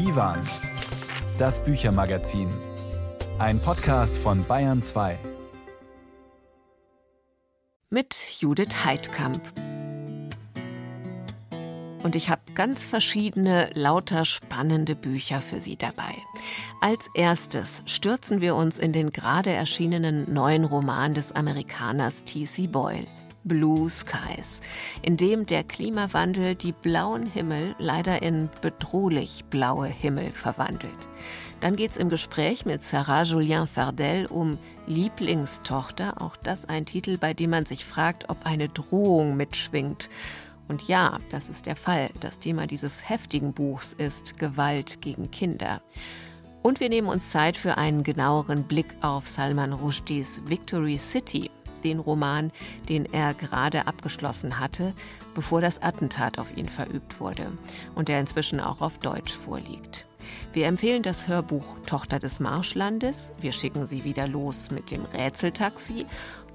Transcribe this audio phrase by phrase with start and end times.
[0.00, 0.38] Divan,
[1.38, 2.48] das Büchermagazin.
[3.38, 5.18] Ein Podcast von Bayern 2.
[7.90, 9.42] Mit Judith Heidkamp.
[12.02, 16.14] Und ich habe ganz verschiedene, lauter spannende Bücher für Sie dabei.
[16.80, 22.68] Als erstes stürzen wir uns in den gerade erschienenen neuen Roman des Amerikaners T.C.
[22.68, 23.06] Boyle.
[23.44, 24.60] Blue Skies,
[25.02, 31.08] in dem der Klimawandel die blauen Himmel leider in bedrohlich blaue Himmel verwandelt.
[31.60, 37.18] Dann geht es im Gespräch mit Sarah Julien Fardel um Lieblingstochter, auch das ein Titel,
[37.18, 40.08] bei dem man sich fragt, ob eine Drohung mitschwingt.
[40.68, 42.10] Und ja, das ist der Fall.
[42.20, 45.82] Das Thema dieses heftigen Buchs ist Gewalt gegen Kinder.
[46.62, 51.98] Und wir nehmen uns Zeit für einen genaueren Blick auf Salman Rushdies Victory City, den
[51.98, 52.52] Roman,
[52.88, 54.92] den er gerade abgeschlossen hatte,
[55.34, 57.52] bevor das Attentat auf ihn verübt wurde
[57.94, 60.06] und der inzwischen auch auf Deutsch vorliegt.
[60.52, 63.32] Wir empfehlen das Hörbuch Tochter des Marschlandes.
[63.40, 66.06] Wir schicken Sie wieder los mit dem Rätseltaxi.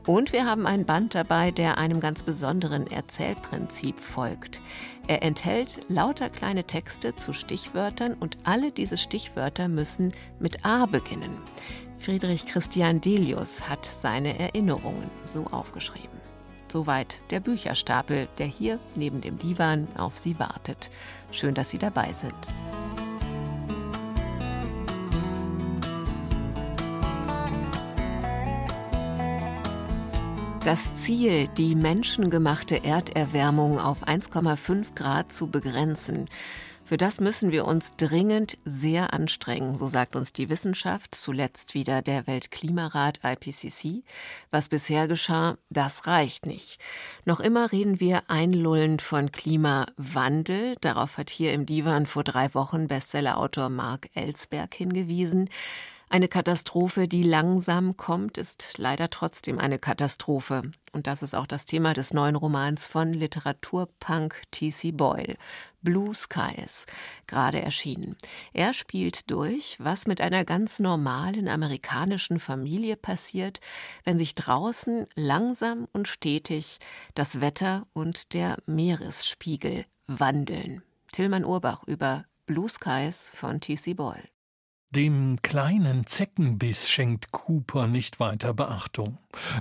[0.05, 4.61] Und wir haben ein Band dabei, der einem ganz besonderen Erzählprinzip folgt.
[5.07, 11.37] Er enthält lauter kleine Texte zu Stichwörtern und alle diese Stichwörter müssen mit A beginnen.
[11.97, 16.19] Friedrich Christian Delius hat seine Erinnerungen so aufgeschrieben.
[16.71, 20.89] Soweit der Bücherstapel, der hier neben dem Divan auf Sie wartet.
[21.31, 22.33] Schön, dass Sie dabei sind.
[30.65, 36.27] Das Ziel, die menschengemachte Erderwärmung auf 1,5 Grad zu begrenzen,
[36.85, 42.01] für das müssen wir uns dringend sehr anstrengen, so sagt uns die Wissenschaft, zuletzt wieder
[42.01, 44.03] der Weltklimarat IPCC.
[44.51, 46.79] Was bisher geschah, das reicht nicht.
[47.25, 50.75] Noch immer reden wir einlullend von Klimawandel.
[50.81, 55.49] Darauf hat hier im Divan vor drei Wochen Bestsellerautor Mark Ellsberg hingewiesen.
[56.07, 60.61] Eine Katastrophe, die langsam kommt, ist leider trotzdem eine Katastrophe.
[60.91, 64.91] Und das ist auch das Thema des neuen Romans von Literaturpunk T.C.
[64.91, 65.35] Boyle,
[65.81, 66.85] Blue Skies,
[67.27, 68.15] gerade erschienen.
[68.53, 73.59] Er spielt durch, was mit einer ganz normalen amerikanischen Familie passiert,
[74.03, 76.77] wenn sich draußen langsam und stetig
[77.15, 80.83] das Wetter und der Meeresspiegel wandeln.
[81.11, 83.95] Tillmann Urbach über Blue Skies von T.C.
[83.95, 84.34] Boyle.
[84.95, 89.17] Dem kleinen Zeckenbiss schenkt Cooper nicht weiter Beachtung.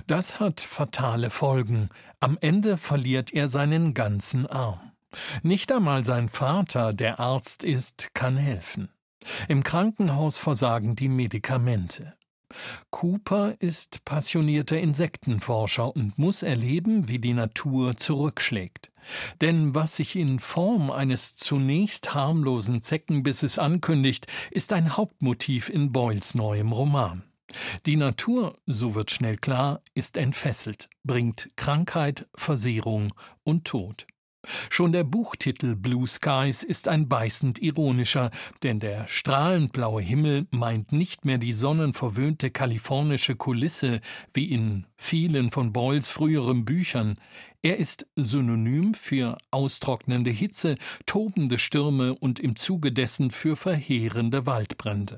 [0.07, 1.89] Das hat fatale Folgen.
[2.21, 4.93] Am Ende verliert er seinen ganzen Arm.
[5.43, 8.87] Nicht einmal sein Vater, der Arzt ist, kann helfen.
[9.49, 12.13] Im Krankenhaus versagen die Medikamente.
[12.91, 18.89] Cooper ist passionierter Insektenforscher und muss erleben, wie die Natur zurückschlägt.
[19.41, 26.35] Denn was sich in Form eines zunächst harmlosen Zeckenbisses ankündigt, ist ein Hauptmotiv in Boyles
[26.35, 27.23] neuem Roman.
[27.85, 34.07] Die Natur, so wird schnell klar, ist entfesselt, bringt Krankheit, Versehrung und Tod.
[34.69, 38.31] Schon der Buchtitel Blue Skies ist ein beißend ironischer,
[38.63, 44.01] denn der strahlend blaue Himmel meint nicht mehr die sonnenverwöhnte kalifornische Kulisse
[44.33, 47.17] wie in vielen von Boyles früheren Büchern.
[47.61, 55.17] Er ist synonym für austrocknende Hitze, tobende Stürme und im Zuge dessen für verheerende Waldbrände.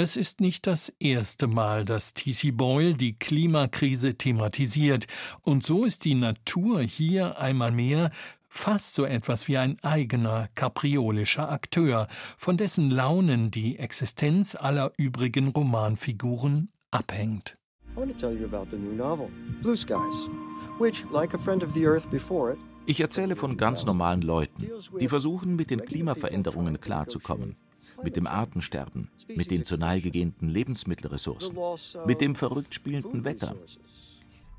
[0.00, 2.52] Es ist nicht das erste Mal, dass T.C.
[2.52, 5.06] Boyle die Klimakrise thematisiert,
[5.42, 8.10] und so ist die Natur hier einmal mehr
[8.48, 15.48] fast so etwas wie ein eigener kapriolischer Akteur, von dessen Launen die Existenz aller übrigen
[15.48, 17.58] Romanfiguren abhängt.
[22.86, 24.68] Ich erzähle von ganz normalen Leuten,
[25.00, 27.56] die versuchen, mit den Klimaveränderungen klarzukommen
[28.02, 31.56] mit dem Artensterben, mit den zur Neige gehenden Lebensmittelressourcen,
[32.06, 33.54] mit dem verrückt spielenden Wetter.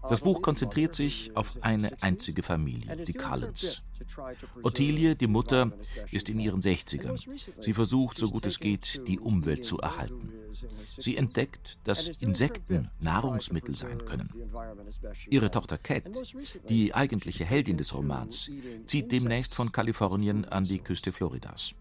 [0.07, 3.81] Das Buch konzentriert sich auf eine einzige Familie, die Cullens.
[4.63, 5.73] Ottilie, die Mutter,
[6.11, 7.19] ist in ihren 60ern.
[7.59, 10.31] Sie versucht, so gut es geht, die Umwelt zu erhalten.
[10.97, 14.29] Sie entdeckt, dass Insekten Nahrungsmittel sein können.
[15.29, 16.09] Ihre Tochter Cat,
[16.69, 18.49] die eigentliche Heldin des Romans,
[18.85, 21.73] zieht demnächst von Kalifornien an die Küste Floridas.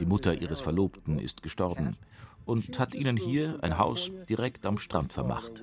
[0.00, 1.96] Die Mutter ihres Verlobten ist gestorben
[2.44, 5.62] und hat ihnen hier ein Haus direkt am Strand vermacht.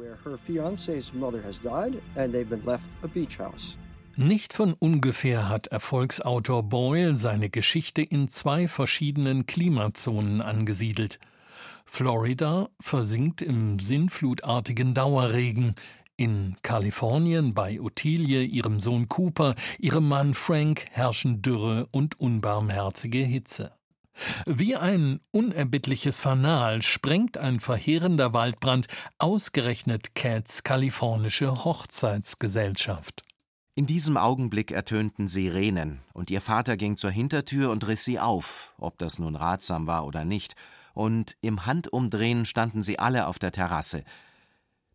[4.15, 11.19] Nicht von ungefähr hat Erfolgsautor Boyle seine Geschichte in zwei verschiedenen Klimazonen angesiedelt.
[11.85, 15.75] Florida versinkt im sinnflutartigen Dauerregen,
[16.17, 23.71] in Kalifornien bei Ottilie, ihrem Sohn Cooper, ihrem Mann Frank herrschen Dürre und unbarmherzige Hitze.
[24.45, 28.87] Wie ein unerbittliches Fanal sprengt ein verheerender Waldbrand
[29.17, 33.23] ausgerechnet Cats kalifornische Hochzeitsgesellschaft.
[33.75, 38.73] In diesem Augenblick ertönten Sirenen, und ihr Vater ging zur Hintertür und riss sie auf,
[38.77, 40.55] ob das nun ratsam war oder nicht,
[40.93, 44.03] und im Handumdrehen standen sie alle auf der Terrasse.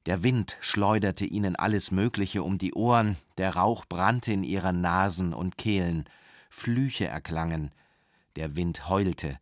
[0.05, 5.33] Der Wind schleuderte ihnen alles Mögliche um die Ohren, der Rauch brannte in ihren Nasen
[5.33, 6.05] und Kehlen,
[6.51, 7.71] Flüche erklangen,
[8.37, 9.39] der Wind heulte,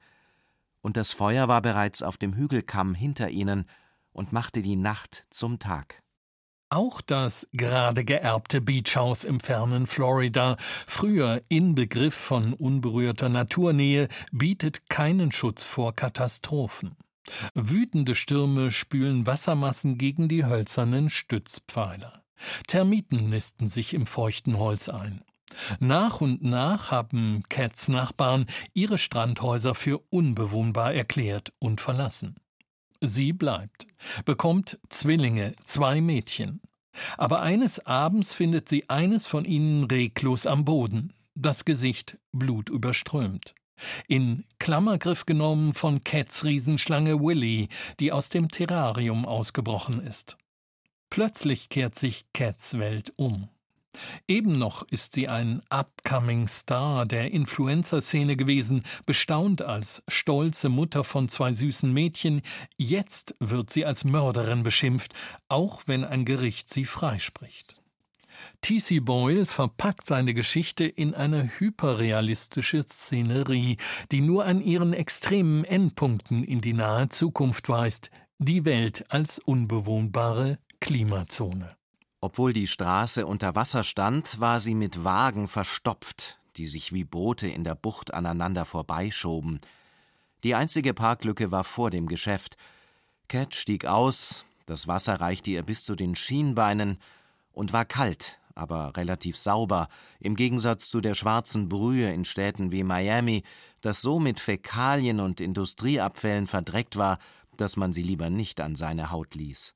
[0.82, 3.66] und das Feuer war bereits auf dem Hügelkamm hinter ihnen
[4.12, 6.02] und machte die Nacht zum Tag.
[6.70, 10.56] Auch das gerade geerbte Beachhaus im fernen Florida,
[10.86, 16.96] früher Inbegriff von unberührter Naturnähe, bietet keinen Schutz vor Katastrophen.
[17.54, 22.24] Wütende Stürme spülen Wassermassen gegen die hölzernen Stützpfeiler.
[22.66, 25.22] Termiten nisten sich im feuchten Holz ein.
[25.80, 32.36] Nach und nach haben Cats Nachbarn ihre Strandhäuser für unbewohnbar erklärt und verlassen.
[33.00, 33.86] Sie bleibt,
[34.24, 36.60] bekommt Zwillinge, zwei Mädchen.
[37.16, 43.54] Aber eines Abends findet sie eines von ihnen reglos am Boden, das Gesicht blutüberströmt.
[44.06, 47.68] In Klammergriff genommen von Cats Riesenschlange Willy,
[47.98, 50.36] die aus dem Terrarium ausgebrochen ist.
[51.10, 53.48] Plötzlich kehrt sich Cats Welt um.
[54.26, 61.28] Eben noch ist sie ein upcoming Star der Influencer-Szene gewesen, bestaunt als stolze Mutter von
[61.28, 62.42] zwei süßen Mädchen,
[62.76, 65.14] jetzt wird sie als Mörderin beschimpft,
[65.48, 67.82] auch wenn ein Gericht sie freispricht.
[68.60, 69.00] T.C.
[69.00, 73.76] Boyle verpackt seine Geschichte in eine hyperrealistische Szenerie,
[74.10, 80.58] die nur an ihren extremen Endpunkten in die nahe Zukunft weist, die Welt als unbewohnbare
[80.80, 81.76] Klimazone.
[82.24, 87.48] Obwohl die Straße unter Wasser stand, war sie mit Wagen verstopft, die sich wie Boote
[87.48, 89.60] in der Bucht aneinander vorbeischoben.
[90.44, 92.56] Die einzige Parklücke war vor dem Geschäft.
[93.26, 96.98] Cat stieg aus, das Wasser reichte ihr bis zu den Schienbeinen
[97.50, 99.88] und war kalt, aber relativ sauber,
[100.20, 103.42] im Gegensatz zu der schwarzen Brühe in Städten wie Miami,
[103.80, 107.18] das so mit Fäkalien und Industrieabfällen verdreckt war,
[107.56, 109.74] dass man sie lieber nicht an seine Haut ließ.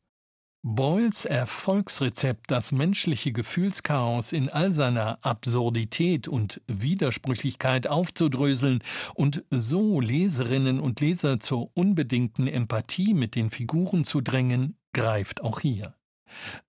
[0.62, 8.82] Boyles Erfolgsrezept, das menschliche Gefühlschaos in all seiner Absurdität und Widersprüchlichkeit aufzudröseln
[9.14, 15.60] und so Leserinnen und Leser zur unbedingten Empathie mit den Figuren zu drängen, greift auch
[15.60, 15.94] hier.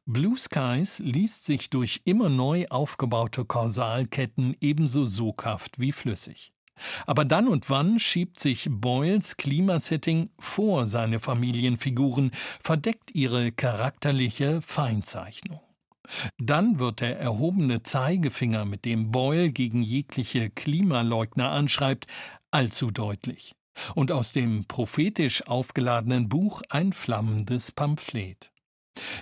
[0.05, 6.53] Blue Skies liest sich durch immer neu aufgebaute Kausalketten ebenso soghaft wie flüssig.
[7.05, 15.61] Aber dann und wann schiebt sich Boyles Klimasetting vor seine Familienfiguren, verdeckt ihre charakterliche Feinzeichnung.
[16.37, 22.07] Dann wird der erhobene Zeigefinger, mit dem Boyle gegen jegliche Klimaleugner anschreibt,
[22.51, 23.55] allzu deutlich.
[23.93, 28.51] Und aus dem prophetisch aufgeladenen Buch ein flammendes Pamphlet.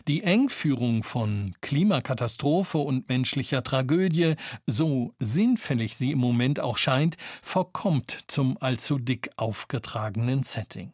[0.07, 4.35] Die Engführung von Klimakatastrophe und menschlicher Tragödie,
[4.67, 10.93] so sinnfällig sie im Moment auch scheint, verkommt zum allzu dick aufgetragenen Setting.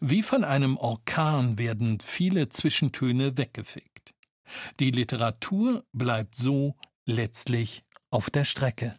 [0.00, 4.14] Wie von einem Orkan werden viele Zwischentöne weggefegt.
[4.80, 6.76] Die Literatur bleibt so
[7.06, 8.96] letztlich auf der Strecke.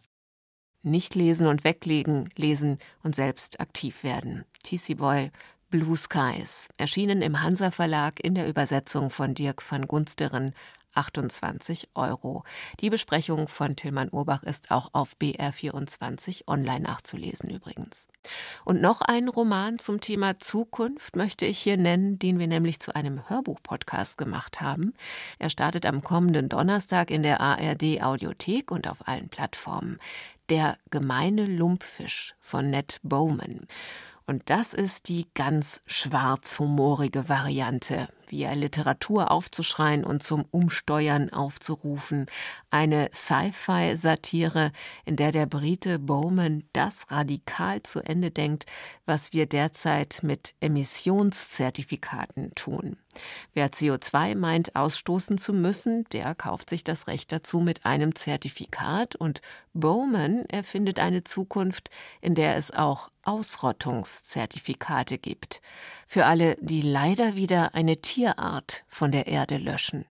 [0.82, 4.44] Nicht lesen und weglegen, lesen und selbst aktiv werden.
[4.62, 4.94] T.C.
[4.94, 5.32] Boyle
[5.68, 10.54] Blue Skies, erschienen im Hansa Verlag in der Übersetzung von Dirk van Gunsteren,
[10.94, 12.44] 28 Euro.
[12.78, 18.06] Die Besprechung von Tillmann Urbach ist auch auf BR24 online nachzulesen übrigens.
[18.64, 22.94] Und noch einen Roman zum Thema Zukunft möchte ich hier nennen, den wir nämlich zu
[22.94, 24.94] einem Hörbuch-Podcast gemacht haben.
[25.40, 29.98] Er startet am kommenden Donnerstag in der ARD Audiothek und auf allen Plattformen.
[30.48, 33.66] Der gemeine Lumpfisch von Ned Bowman.
[34.26, 42.26] Und das ist die ganz schwarzhumorige Variante via Literatur aufzuschreien und zum Umsteuern aufzurufen.
[42.70, 44.72] Eine Sci-Fi-Satire,
[45.04, 48.66] in der der Brite Bowman das radikal zu Ende denkt,
[49.04, 52.96] was wir derzeit mit Emissionszertifikaten tun.
[53.54, 59.16] Wer CO2 meint, ausstoßen zu müssen, der kauft sich das Recht dazu mit einem Zertifikat
[59.16, 59.40] und
[59.72, 61.90] Bowman erfindet eine Zukunft,
[62.20, 65.60] in der es auch Ausrottungszertifikate gibt.
[66.06, 70.04] Für alle, die leider wieder eine Tierart von der Erde löschen.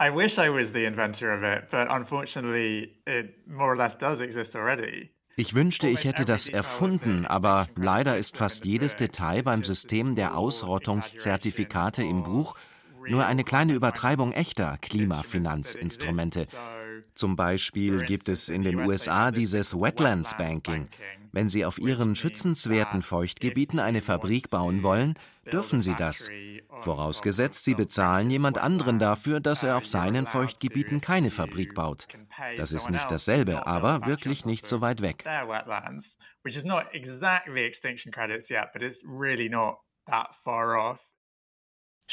[0.00, 4.20] I wish I was the inventor of it, but unfortunately it more or less does
[4.20, 5.10] exist already.
[5.36, 10.36] Ich wünschte, ich hätte das erfunden, aber leider ist fast jedes Detail beim System der
[10.36, 12.56] Ausrottungszertifikate im Buch
[13.08, 16.46] nur eine kleine Übertreibung echter Klimafinanzinstrumente.
[17.20, 20.88] Zum Beispiel gibt es in den USA dieses Wetlands Banking.
[21.32, 25.18] Wenn Sie auf Ihren schützenswerten Feuchtgebieten eine Fabrik bauen wollen,
[25.52, 26.30] dürfen Sie das.
[26.80, 32.08] Vorausgesetzt, Sie bezahlen jemand anderen dafür, dass er auf seinen Feuchtgebieten keine Fabrik baut.
[32.56, 35.22] Das ist nicht dasselbe, aber wirklich nicht so weit weg.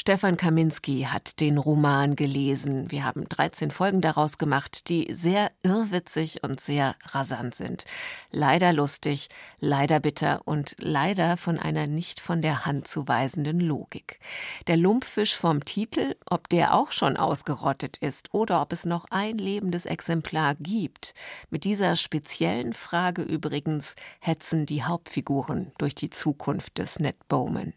[0.00, 2.88] Stefan Kaminski hat den Roman gelesen.
[2.88, 7.84] Wir haben 13 Folgen daraus gemacht, die sehr irrwitzig und sehr rasant sind.
[8.30, 9.28] Leider lustig,
[9.58, 14.20] leider bitter und leider von einer nicht von der Hand zu weisenden Logik.
[14.68, 19.36] Der Lumpfisch vom Titel, ob der auch schon ausgerottet ist oder ob es noch ein
[19.36, 21.12] lebendes Exemplar gibt.
[21.50, 27.74] Mit dieser speziellen Frage übrigens hetzen die Hauptfiguren durch die Zukunft des Ned Bowman.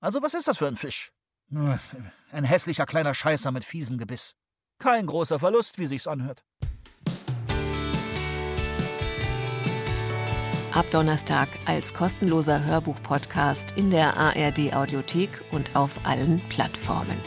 [0.00, 1.12] Also was ist das für ein Fisch?
[2.32, 4.36] Ein hässlicher kleiner Scheißer mit fiesem Gebiss.
[4.78, 6.44] Kein großer Verlust, wie sich's anhört.
[10.72, 17.18] Ab Donnerstag als kostenloser Hörbuch-Podcast in der ARD-Audiothek und auf allen Plattformen.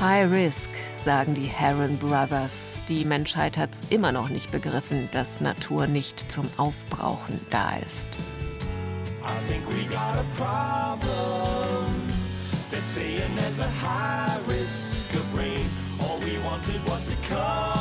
[0.00, 0.70] High Risk,
[1.04, 2.82] sagen die Heron Brothers.
[2.88, 8.08] Die Menschheit hat's immer noch nicht begriffen, dass Natur nicht zum Aufbrauchen da ist.
[9.28, 12.12] I think we got a problem.
[12.70, 15.66] They're saying there's a high risk of rain.
[16.00, 17.75] All we wanted was to come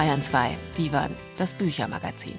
[0.00, 2.38] Bayern 2, Divan, das Büchermagazin.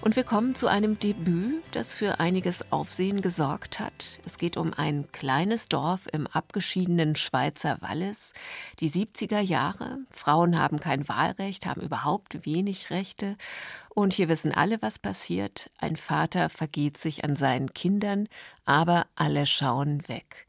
[0.00, 4.20] Und wir kommen zu einem Debüt, das für einiges Aufsehen gesorgt hat.
[4.24, 8.32] Es geht um ein kleines Dorf im abgeschiedenen Schweizer Wallis.
[8.78, 9.98] Die 70er Jahre.
[10.12, 13.36] Frauen haben kein Wahlrecht, haben überhaupt wenig Rechte.
[13.88, 15.72] Und hier wissen alle, was passiert.
[15.78, 18.28] Ein Vater vergeht sich an seinen Kindern,
[18.64, 20.47] aber alle schauen weg.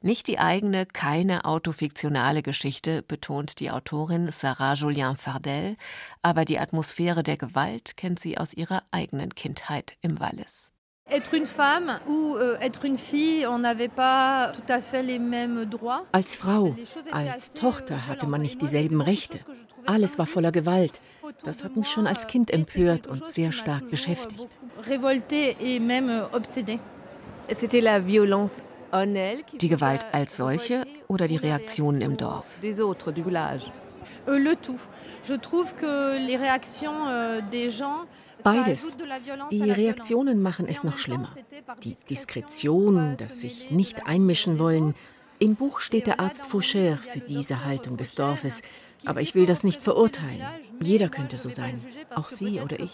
[0.00, 5.76] Nicht die eigene, keine autofiktionale Geschichte, betont die Autorin Sarah Julien Fardel,
[6.22, 10.70] aber die Atmosphäre der Gewalt kennt sie aus ihrer eigenen Kindheit im Wallis.
[11.10, 11.16] Euh,
[16.12, 16.76] als Frau,
[17.10, 19.40] als Tochter hatte man nicht dieselben Rechte.
[19.86, 21.00] Alles war voller Gewalt.
[21.44, 24.48] Das hat mich schon als Kind empört und sehr stark beschäftigt.
[29.60, 32.46] Die Gewalt als solche oder die Reaktionen im Dorf?
[32.62, 32.72] Euh,
[34.26, 34.46] euh,
[38.42, 38.96] Beides.
[39.50, 41.30] Die Reaktionen machen es noch schlimmer.
[41.82, 44.94] Die Diskretion, das sich nicht einmischen wollen.
[45.38, 48.62] Im Buch steht der Arzt Faucher für diese Haltung des Dorfes.
[49.04, 50.42] Aber ich will das nicht verurteilen.
[50.80, 51.80] Jeder könnte so sein.
[52.14, 52.92] Auch Sie oder ich.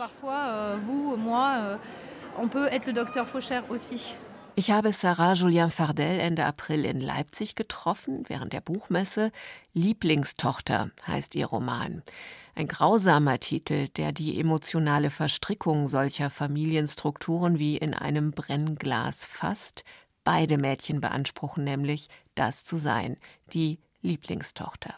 [4.56, 9.32] Ich habe Sarah Julien Fardel Ende April in Leipzig getroffen, während der Buchmesse.
[9.73, 12.04] Lieblingstochter heißt ihr Roman.
[12.54, 19.82] Ein grausamer Titel, der die emotionale Verstrickung solcher Familienstrukturen wie in einem Brennglas fasst.
[20.23, 23.16] Beide Mädchen beanspruchen nämlich, das zu sein,
[23.52, 24.94] die Lieblingstochter.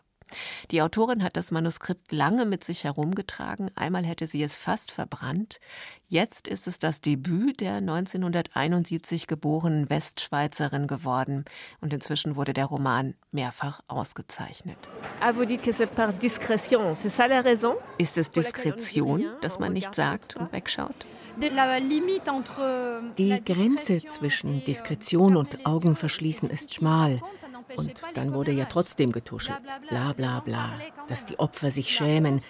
[0.70, 5.60] Die Autorin hat das Manuskript lange mit sich herumgetragen, einmal hätte sie es fast verbrannt.
[6.08, 11.44] Jetzt ist es das Debüt der 1971 geborenen Westschweizerin geworden
[11.80, 14.78] und inzwischen wurde der Roman mehrfach ausgezeichnet.
[15.20, 15.32] Ah,
[17.98, 21.06] ist es Diskretion, dass man nicht sagt und wegschaut?
[23.18, 27.20] Die Grenze zwischen Diskretion und Augenverschließen ist schmal.
[27.74, 29.58] Und dann wurde ja trotzdem getuschelt.
[29.88, 30.74] Bla bla bla.
[31.08, 32.42] Dass die Opfer sich schämen.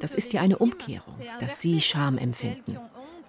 [0.00, 2.78] Das ist ja eine Umkehrung, dass sie Scham empfinden.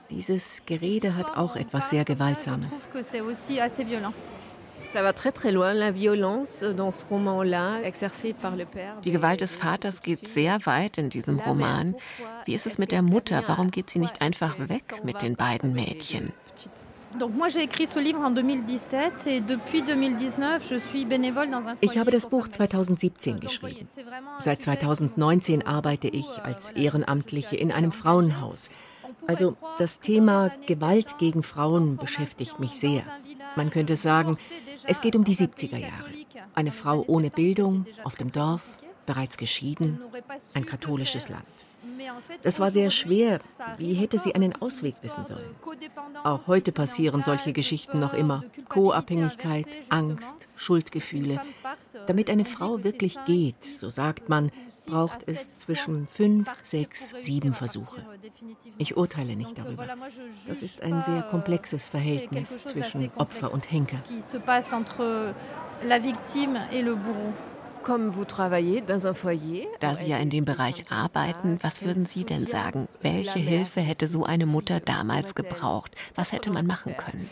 [0.09, 2.89] Dieses Gerede hat auch etwas sehr Gewaltsames.
[9.03, 11.95] Die Gewalt des Vaters geht sehr weit in diesem Roman.
[12.45, 13.43] Wie ist es mit der Mutter?
[13.47, 16.31] Warum geht sie nicht einfach weg mit den beiden Mädchen?
[21.81, 23.87] Ich habe das Buch 2017 geschrieben.
[24.39, 28.69] Seit 2019 arbeite ich als Ehrenamtliche in einem Frauenhaus.
[29.27, 33.03] Also das Thema Gewalt gegen Frauen beschäftigt mich sehr.
[33.55, 34.37] Man könnte sagen,
[34.85, 36.09] es geht um die 70er Jahre.
[36.55, 39.99] Eine Frau ohne Bildung, auf dem Dorf, bereits geschieden,
[40.53, 41.45] ein katholisches Land.
[42.43, 43.39] Das war sehr schwer.
[43.77, 45.55] Wie hätte sie einen Ausweg wissen sollen?
[46.23, 48.43] Auch heute passieren solche Geschichten noch immer.
[48.69, 51.41] Co-Abhängigkeit, Angst, Schuldgefühle.
[52.07, 54.51] Damit eine Frau wirklich geht, so sagt man,
[54.85, 58.05] braucht es zwischen fünf, sechs, sieben Versuche.
[58.77, 59.87] Ich urteile nicht darüber.
[60.47, 64.01] Das ist ein sehr komplexes Verhältnis zwischen Opfer und Henker.
[65.85, 67.33] La victime et le bourreau.
[69.79, 72.87] Da Sie ja in dem Bereich arbeiten, was würden Sie denn sagen?
[73.01, 75.95] Welche Hilfe hätte so eine Mutter damals gebraucht?
[76.15, 77.29] Was hätte man machen können?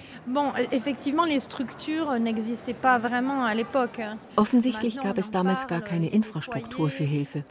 [4.35, 7.43] Offensichtlich gab es damals gar keine Infrastruktur für Hilfe.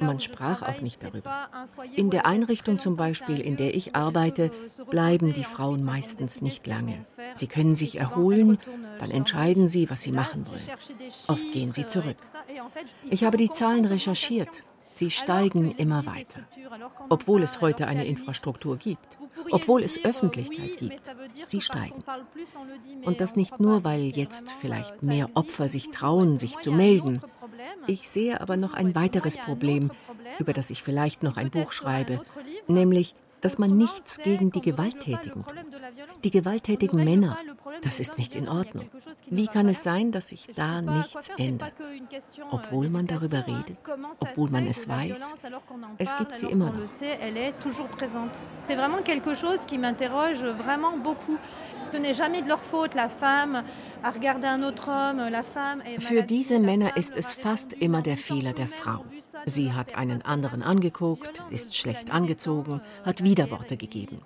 [0.00, 1.48] Man sprach auch nicht darüber.
[1.94, 4.50] In der Einrichtung zum Beispiel, in der ich arbeite,
[4.90, 7.04] bleiben die Frauen meistens nicht lange.
[7.34, 8.58] Sie können sich erholen,
[8.98, 10.62] dann entscheiden sie, was sie machen wollen.
[11.28, 12.16] Oft gehen sie zurück.
[13.10, 14.64] Ich habe die Zahlen recherchiert.
[14.98, 16.40] Sie steigen immer weiter,
[17.08, 19.16] obwohl es heute eine Infrastruktur gibt,
[19.52, 21.00] obwohl es Öffentlichkeit gibt.
[21.44, 22.02] Sie steigen.
[23.04, 27.22] Und das nicht nur, weil jetzt vielleicht mehr Opfer sich trauen, sich zu melden.
[27.86, 29.92] Ich sehe aber noch ein weiteres Problem,
[30.40, 32.20] über das ich vielleicht noch ein Buch schreibe,
[32.66, 35.54] nämlich dass man nichts gegen die Gewalttätigen tut.
[36.24, 37.38] Die gewalttätigen Männer,
[37.82, 38.88] das ist nicht in Ordnung.
[39.26, 41.72] Wie kann es sein, dass sich da nichts ändert?
[42.50, 43.78] Obwohl man darüber redet,
[44.18, 45.34] obwohl man es weiß,
[45.98, 46.88] es gibt sie immer noch.
[56.00, 59.04] Für diese Männer ist es fast immer der Fehler der Frau.
[59.46, 64.20] Sie hat einen anderen angeguckt, ist schlecht angezogen, hat Widerworte gegeben.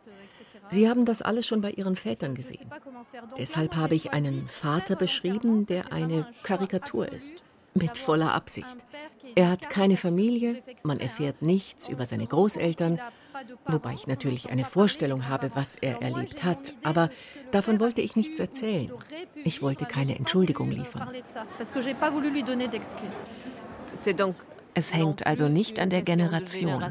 [0.72, 2.70] Sie haben das alles schon bei ihren Vätern gesehen.
[3.36, 7.42] Deshalb habe ich einen Vater beschrieben, der eine Karikatur ist,
[7.74, 8.76] mit voller Absicht.
[9.34, 12.98] Er hat keine Familie, man erfährt nichts über seine Großeltern,
[13.66, 17.10] wobei ich natürlich eine Vorstellung habe, was er erlebt hat, aber
[17.50, 18.90] davon wollte ich nichts erzählen.
[19.44, 21.08] Ich wollte keine Entschuldigung liefern.
[24.74, 26.82] Es hängt also nicht an der Generation.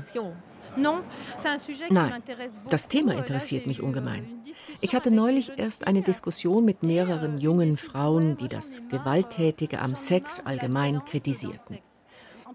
[0.75, 2.23] Nein,
[2.69, 4.43] das Thema interessiert mich ungemein.
[4.79, 10.41] Ich hatte neulich erst eine Diskussion mit mehreren jungen Frauen, die das Gewalttätige am Sex
[10.43, 11.79] allgemein kritisierten.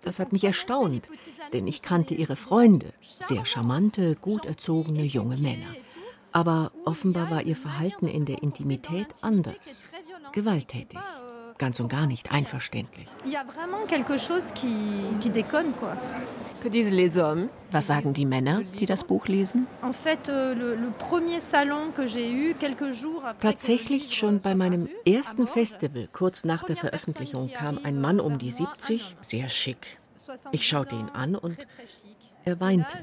[0.03, 1.09] Das hat mich erstaunt,
[1.53, 5.67] denn ich kannte ihre Freunde, sehr charmante, gut erzogene junge Männer.
[6.33, 9.89] Aber offenbar war ihr Verhalten in der Intimität anders,
[10.33, 10.99] gewalttätig,
[11.59, 13.07] ganz und gar nicht einverständlich.
[17.71, 19.67] Was sagen die Männer, die das Buch lesen?
[23.41, 28.51] Tatsächlich schon bei meinem ersten Festival, kurz nach der Veröffentlichung, kam ein Mann um die
[28.51, 29.99] 70, sehr schick.
[30.53, 31.67] Ich schaute ihn an und
[32.45, 32.99] er weinte.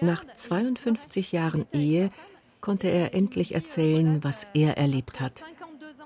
[0.00, 2.10] Nach 52 Jahren Ehe
[2.60, 5.42] konnte er endlich erzählen, was er erlebt hat.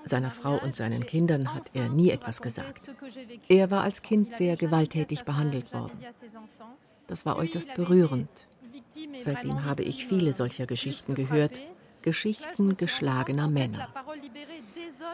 [0.07, 2.91] Seiner Frau und seinen Kindern hat er nie etwas gesagt.
[3.49, 5.99] Er war als Kind sehr gewalttätig behandelt worden.
[7.09, 8.29] Das war äußerst berührend.
[9.19, 11.59] Seitdem habe ich viele solcher Geschichten gehört,
[12.03, 13.89] Geschichten geschlagener Männer.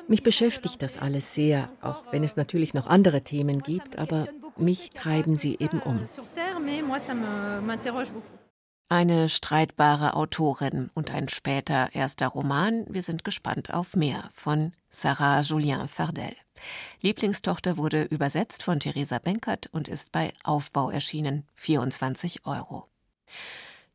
[0.09, 4.29] Mich beschäftigt das alles sehr, auch wenn es natürlich noch andere Themen gibt, aber
[4.59, 6.01] mich treiben sie eben um.
[8.93, 12.85] Eine streitbare Autorin und ein später erster Roman.
[12.91, 16.37] Wir sind gespannt auf mehr von Sarah Julien Fardel.
[17.01, 21.47] Lieblingstochter wurde übersetzt von Theresa Benkert und ist bei Aufbau erschienen.
[21.55, 22.87] 24 Euro.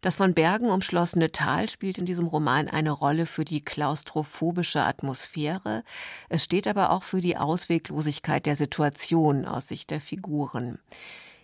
[0.01, 5.83] Das von Bergen umschlossene Tal spielt in diesem Roman eine Rolle für die klaustrophobische Atmosphäre.
[6.27, 10.79] Es steht aber auch für die Ausweglosigkeit der Situation aus Sicht der Figuren.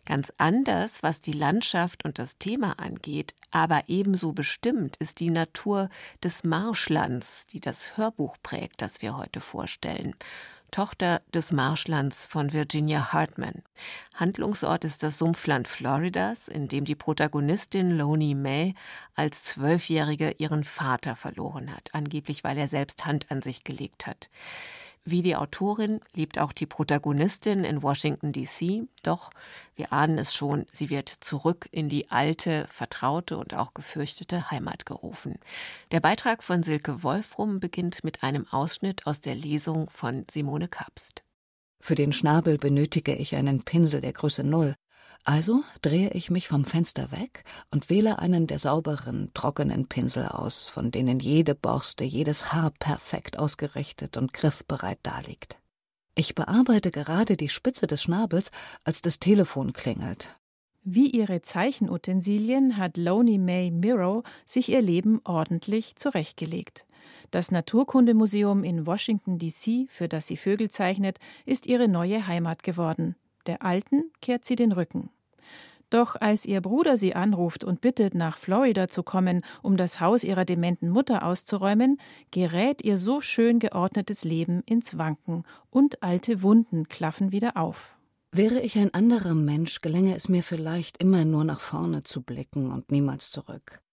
[0.06, 5.90] Ganz anders, was die Landschaft und das Thema angeht, aber ebenso bestimmt ist die Natur
[6.22, 10.16] des Marschlands, die das Hörbuch prägt, das wir heute vorstellen.
[10.72, 13.62] Tochter des Marschlands von Virginia Hartman.
[14.16, 18.74] Handlungsort ist das Sumpfland Floridas, in dem die Protagonistin Loney May
[19.14, 24.30] als Zwölfjährige ihren Vater verloren hat, angeblich weil er selbst Hand an sich gelegt hat.
[25.06, 28.84] Wie die Autorin lebt auch die Protagonistin in Washington, D.C.
[29.04, 29.32] Doch,
[29.76, 34.86] wir ahnen es schon, sie wird zurück in die alte, vertraute und auch gefürchtete Heimat
[34.86, 35.40] gerufen.
[35.92, 41.24] Der Beitrag von Silke Wolfrum beginnt mit einem Ausschnitt aus der Lesung von Simone Kapst.
[41.82, 44.76] Für den Schnabel benötige ich einen Pinsel der Größe Null.
[45.26, 50.68] Also drehe ich mich vom Fenster weg und wähle einen der sauberen, trockenen Pinsel aus,
[50.68, 55.58] von denen jede Borste, jedes Haar perfekt ausgerichtet und griffbereit daliegt.
[56.16, 58.52] Ich bearbeite gerade die Spitze des Schnabels,
[58.84, 60.30] als das Telefon klingelt.
[60.84, 66.86] Wie ihre Zeichenutensilien hat Loney May Mirrow sich ihr Leben ordentlich zurechtgelegt.
[67.32, 73.16] Das Naturkundemuseum in Washington, D.C., für das sie Vögel zeichnet, ist ihre neue Heimat geworden.
[73.46, 75.10] Der Alten kehrt sie den Rücken.
[75.94, 80.24] Doch als ihr Bruder sie anruft und bittet, nach Florida zu kommen, um das Haus
[80.24, 82.00] ihrer dementen Mutter auszuräumen,
[82.32, 87.96] gerät ihr so schön geordnetes Leben ins Wanken und alte Wunden klaffen wieder auf.
[88.32, 92.72] Wäre ich ein anderer Mensch, gelänge es mir vielleicht immer nur nach vorne zu blicken
[92.72, 93.84] und niemals zurück.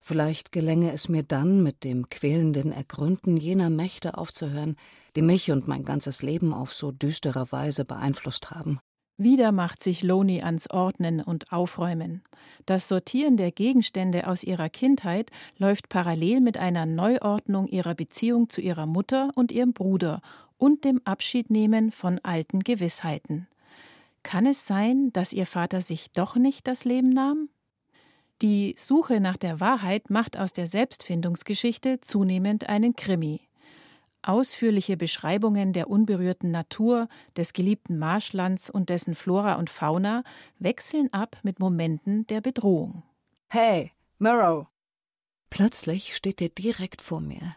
[0.00, 4.76] Vielleicht gelänge es mir dann, mit dem quälenden Ergründen jener Mächte aufzuhören,
[5.16, 8.78] die mich und mein ganzes Leben auf so düstere Weise beeinflusst haben.
[9.22, 12.22] Wieder macht sich Loni ans Ordnen und Aufräumen.
[12.64, 18.62] Das Sortieren der Gegenstände aus ihrer Kindheit läuft parallel mit einer Neuordnung ihrer Beziehung zu
[18.62, 20.22] ihrer Mutter und ihrem Bruder
[20.56, 23.46] und dem Abschiednehmen von alten Gewissheiten.
[24.22, 27.50] Kann es sein, dass ihr Vater sich doch nicht das Leben nahm?
[28.40, 33.42] Die Suche nach der Wahrheit macht aus der Selbstfindungsgeschichte zunehmend einen Krimi.
[34.22, 40.24] Ausführliche Beschreibungen der unberührten Natur, des geliebten Marschlands und dessen Flora und Fauna
[40.58, 43.02] wechseln ab mit Momenten der Bedrohung.
[43.48, 44.66] Hey, Murrow!
[45.48, 47.56] Plötzlich steht er direkt vor mir.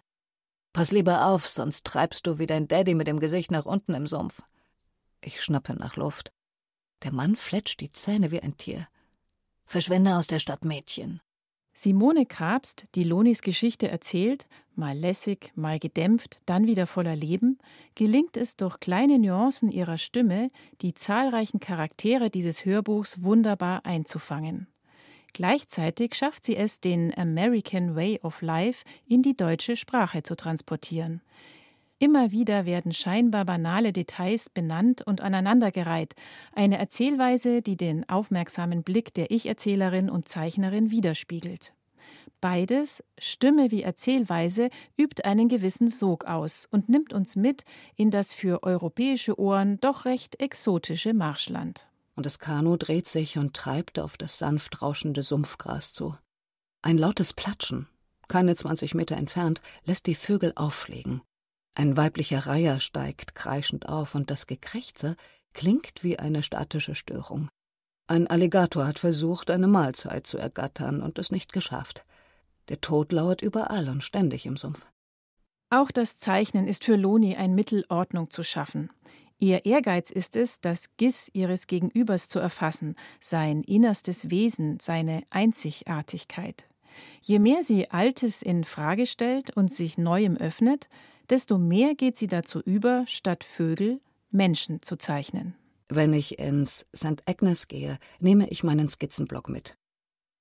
[0.71, 4.07] Pass lieber auf, sonst treibst du wie dein Daddy mit dem Gesicht nach unten im
[4.07, 4.41] Sumpf.
[5.21, 6.33] Ich schnappe nach Luft.
[7.03, 8.87] Der Mann fletscht die Zähne wie ein Tier.
[9.65, 11.21] Verschwinde aus der Stadt, Mädchen.
[11.73, 17.57] Simone Kabst, die Lonis Geschichte erzählt, mal lässig, mal gedämpft, dann wieder voller Leben,
[17.95, 20.47] gelingt es durch kleine Nuancen ihrer Stimme,
[20.81, 24.67] die zahlreichen Charaktere dieses Hörbuchs wunderbar einzufangen.
[25.33, 31.21] Gleichzeitig schafft sie es, den American Way of Life in die deutsche Sprache zu transportieren.
[31.97, 36.15] Immer wieder werden scheinbar banale Details benannt und aneinandergereiht,
[36.53, 41.73] eine Erzählweise, die den aufmerksamen Blick der Ich-Erzählerin und Zeichnerin widerspiegelt.
[42.41, 47.63] Beides, Stimme wie Erzählweise, übt einen gewissen Sog aus und nimmt uns mit
[47.95, 51.87] in das für europäische Ohren doch recht exotische Marschland.
[52.15, 56.15] Und das Kanu dreht sich und treibt auf das sanft rauschende Sumpfgras zu.
[56.81, 57.87] Ein lautes Platschen,
[58.27, 61.21] keine zwanzig Meter entfernt, lässt die Vögel auffliegen.
[61.75, 65.15] Ein weiblicher Reiher steigt kreischend auf, und das Gekrächze
[65.53, 67.49] klingt wie eine statische Störung.
[68.05, 72.05] Ein Alligator hat versucht, eine Mahlzeit zu ergattern und es nicht geschafft.
[72.69, 74.85] Der Tod lauert überall und ständig im Sumpf.
[75.69, 78.91] Auch das Zeichnen ist für Loni ein Mittel, Ordnung zu schaffen.
[79.39, 86.65] Ihr Ehrgeiz ist es, das Giss ihres Gegenübers zu erfassen, sein innerstes Wesen, seine Einzigartigkeit.
[87.21, 90.89] Je mehr sie Altes in Frage stellt und sich Neuem öffnet,
[91.29, 93.99] desto mehr geht sie dazu über, statt Vögel
[94.29, 95.55] Menschen zu zeichnen.
[95.89, 97.27] Wenn ich ins St.
[97.27, 99.75] Agnes gehe, nehme ich meinen Skizzenblock mit.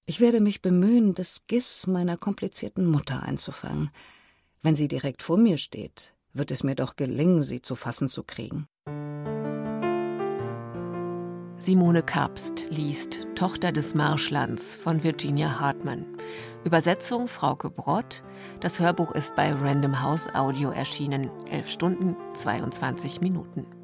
[0.05, 3.91] Ich werde mich bemühen, das Giss meiner komplizierten Mutter einzufangen.
[4.61, 8.25] Wenn sie direkt vor mir steht, wird es mir doch gelingen, sie zu fassen zu
[8.25, 8.67] kriegen.
[11.57, 16.05] Simone Kapst liest Tochter des Marschlands von Virginia Hartmann.
[16.65, 18.25] Übersetzung Frauke Brott.
[18.59, 21.31] Das Hörbuch ist bei Random House Audio erschienen.
[21.47, 23.82] 11 Stunden, 22 Minuten.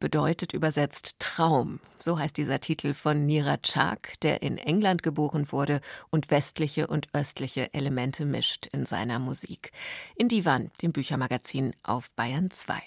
[0.00, 1.78] Bedeutet übersetzt Traum.
[1.98, 7.08] So heißt dieser Titel von Nira Chak, der in England geboren wurde und westliche und
[7.12, 9.70] östliche Elemente mischt in seiner Musik.
[10.16, 12.80] In Divan, dem Büchermagazin auf Bayern 2.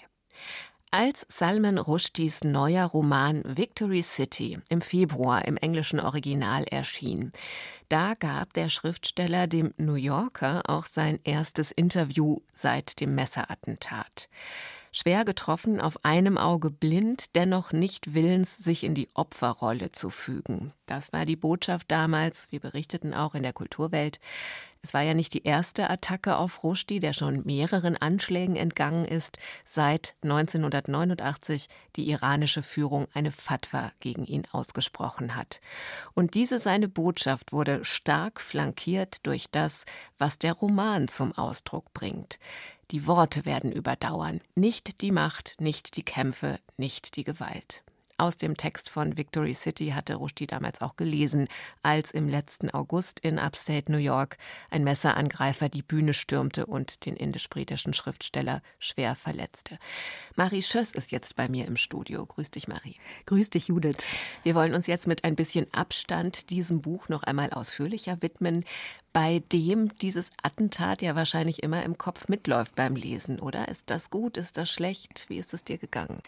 [0.96, 7.32] Als Salman Rushdies neuer Roman Victory City im Februar im englischen Original erschien,
[7.88, 14.28] da gab der Schriftsteller dem New Yorker auch sein erstes Interview seit dem Messerattentat.
[14.96, 20.72] Schwer getroffen, auf einem Auge blind, dennoch nicht willens, sich in die Opferrolle zu fügen.
[20.86, 24.20] Das war die Botschaft damals, wir berichteten auch in der Kulturwelt.
[24.84, 29.38] Es war ja nicht die erste Attacke auf Rushdie, der schon mehreren Anschlägen entgangen ist,
[29.64, 35.62] seit 1989 die iranische Führung eine Fatwa gegen ihn ausgesprochen hat.
[36.12, 39.86] Und diese seine Botschaft wurde stark flankiert durch das,
[40.18, 42.38] was der Roman zum Ausdruck bringt.
[42.90, 47.82] Die Worte werden überdauern, nicht die Macht, nicht die Kämpfe, nicht die Gewalt.
[48.16, 51.48] Aus dem Text von Victory City hatte Rushdie damals auch gelesen,
[51.82, 54.36] als im letzten August in Upstate New York
[54.70, 59.78] ein Messerangreifer die Bühne stürmte und den indisch-britischen Schriftsteller schwer verletzte.
[60.36, 62.24] Marie Schöss ist jetzt bei mir im Studio.
[62.24, 62.96] Grüß dich, Marie.
[63.26, 64.04] Grüß dich, Judith.
[64.44, 68.64] Wir wollen uns jetzt mit ein bisschen Abstand diesem Buch noch einmal ausführlicher widmen
[69.14, 73.68] bei dem dieses Attentat ja wahrscheinlich immer im Kopf mitläuft beim Lesen, oder?
[73.68, 74.36] Ist das gut?
[74.36, 75.26] Ist das schlecht?
[75.28, 76.18] Wie ist es dir gegangen?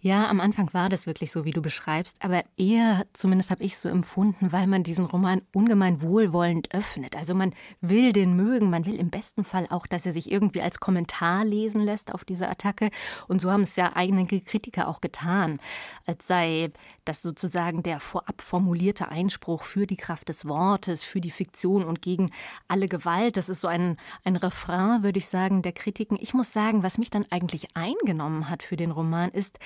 [0.00, 3.76] Ja, am Anfang war das wirklich so, wie du beschreibst, aber eher, zumindest habe ich
[3.76, 7.14] so empfunden, weil man diesen Roman ungemein wohlwollend öffnet.
[7.14, 10.62] Also man will den mögen, man will im besten Fall auch, dass er sich irgendwie
[10.62, 12.88] als Kommentar lesen lässt auf diese Attacke.
[13.28, 15.60] Und so haben es ja einige Kritiker auch getan,
[16.06, 16.70] als sei
[17.04, 22.00] das sozusagen der vorab formulierte Einspruch für die Kraft des Wortes, für die Fiktion und
[22.00, 22.29] gegen
[22.68, 23.36] alle Gewalt.
[23.36, 26.18] Das ist so ein, ein Refrain, würde ich sagen, der Kritiken.
[26.20, 29.58] Ich muss sagen, was mich dann eigentlich eingenommen hat für den Roman, ist,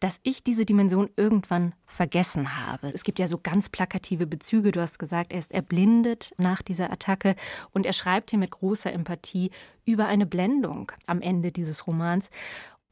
[0.00, 2.88] dass ich diese Dimension irgendwann vergessen habe.
[2.88, 4.70] Es gibt ja so ganz plakative Bezüge.
[4.70, 7.34] Du hast gesagt, er ist erblindet nach dieser Attacke
[7.72, 9.50] und er schreibt hier mit großer Empathie
[9.84, 12.30] über eine Blendung am Ende dieses Romans.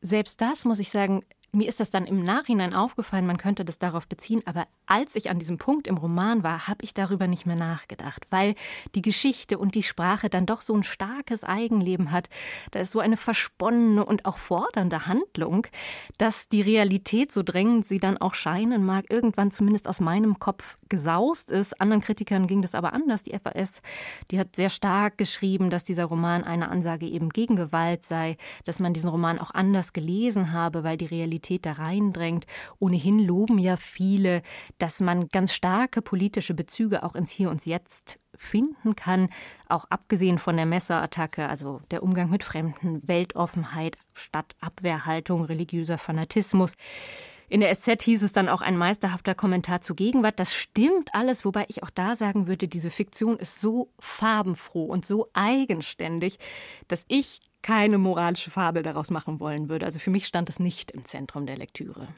[0.00, 1.22] Selbst das, muss ich sagen,
[1.55, 5.31] mir ist das dann im Nachhinein aufgefallen, man könnte das darauf beziehen, aber als ich
[5.31, 8.55] an diesem Punkt im Roman war, habe ich darüber nicht mehr nachgedacht, weil
[8.95, 12.29] die Geschichte und die Sprache dann doch so ein starkes Eigenleben hat.
[12.73, 15.67] Da ist so eine versponnene und auch fordernde Handlung,
[16.19, 20.79] dass die Realität, so drängend sie dann auch scheinen mag, irgendwann zumindest aus meinem Kopf
[20.88, 21.81] gesaust ist.
[21.81, 23.23] Anderen Kritikern ging das aber anders.
[23.23, 23.81] Die FAS,
[24.31, 28.81] die hat sehr stark geschrieben, dass dieser Roman eine Ansage eben gegen Gewalt sei, dass
[28.81, 32.46] man diesen Roman auch anders gelesen habe, weil die Realität da reindrängt.
[32.78, 34.42] Ohnehin loben ja viele
[34.78, 39.28] dass man ganz starke politische Bezüge auch ins Hier und Jetzt finden kann,
[39.68, 46.74] auch abgesehen von der Messerattacke, also der Umgang mit Fremden, Weltoffenheit statt Abwehrhaltung, religiöser Fanatismus.
[47.48, 50.40] In der SZ hieß es dann auch ein meisterhafter Kommentar zur Gegenwart.
[50.40, 55.07] Das stimmt alles, wobei ich auch da sagen würde, diese Fiktion ist so farbenfroh und
[55.07, 56.38] so eigenständig,
[56.88, 59.87] dass ich keine moralische Fabel daraus machen wollen würde.
[59.87, 62.09] Also für mich stand es nicht im Zentrum der Lektüre.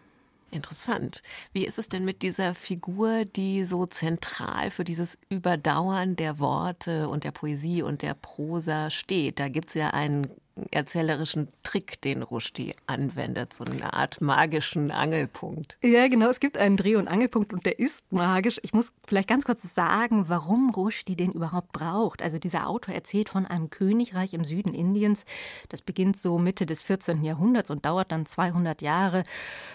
[0.50, 1.22] Interessant.
[1.52, 7.08] Wie ist es denn mit dieser Figur, die so zentral für dieses Überdauern der Worte
[7.08, 9.38] und der Poesie und der Prosa steht?
[9.38, 10.30] Da gibt es ja einen
[10.70, 15.76] erzählerischen Trick, den Rushdie anwendet, so eine Art magischen Angelpunkt.
[15.82, 18.58] Ja, genau, es gibt einen Dreh- und Angelpunkt und der ist magisch.
[18.62, 22.22] Ich muss vielleicht ganz kurz sagen, warum Rushdie den überhaupt braucht.
[22.22, 25.24] Also dieser Autor erzählt von einem Königreich im Süden Indiens.
[25.68, 27.22] Das beginnt so Mitte des 14.
[27.22, 29.22] Jahrhunderts und dauert dann 200 Jahre.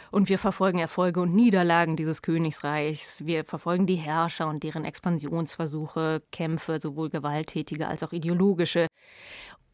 [0.09, 3.25] Und wir verfolgen Erfolge und Niederlagen dieses Königreichs.
[3.25, 8.87] Wir verfolgen die Herrscher und deren Expansionsversuche, Kämpfe, sowohl gewalttätige als auch ideologische.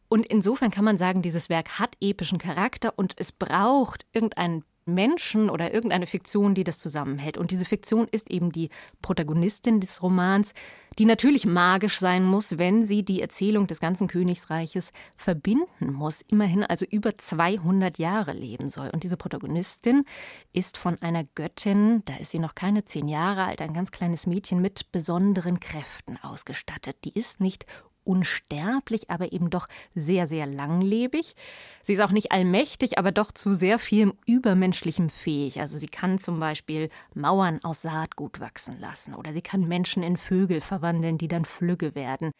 [0.08, 5.50] Und insofern kann man sagen, dieses Werk hat epischen Charakter und es braucht irgendeinen Menschen
[5.50, 7.38] oder irgendeine Fiktion, die das zusammenhält.
[7.38, 8.70] Und diese Fiktion ist eben die
[9.02, 10.54] Protagonistin des Romans,
[10.98, 16.64] die natürlich magisch sein muss, wenn sie die Erzählung des ganzen Königsreiches verbinden muss, immerhin
[16.64, 18.90] also über 200 Jahre leben soll.
[18.90, 20.04] Und diese Protagonistin
[20.52, 24.26] ist von einer Göttin, da ist sie noch keine zehn Jahre alt, ein ganz kleines
[24.26, 26.96] Mädchen mit besonderen Kräften ausgestattet.
[27.04, 27.66] Die ist nicht
[28.08, 31.36] unsterblich, aber eben doch sehr, sehr langlebig.
[31.82, 35.60] Sie ist auch nicht allmächtig, aber doch zu sehr vielem Übermenschlichem fähig.
[35.60, 40.16] Also sie kann zum Beispiel Mauern aus Saatgut wachsen lassen oder sie kann Menschen in
[40.16, 42.32] Vögel verwandeln, die dann Flügge werden.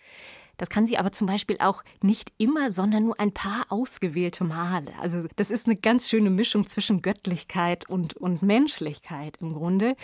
[0.57, 4.93] Das kann sie aber zum Beispiel auch nicht immer, sondern nur ein paar ausgewählte Male.
[5.01, 9.95] Also das ist eine ganz schöne Mischung zwischen Göttlichkeit und, und Menschlichkeit im Grunde.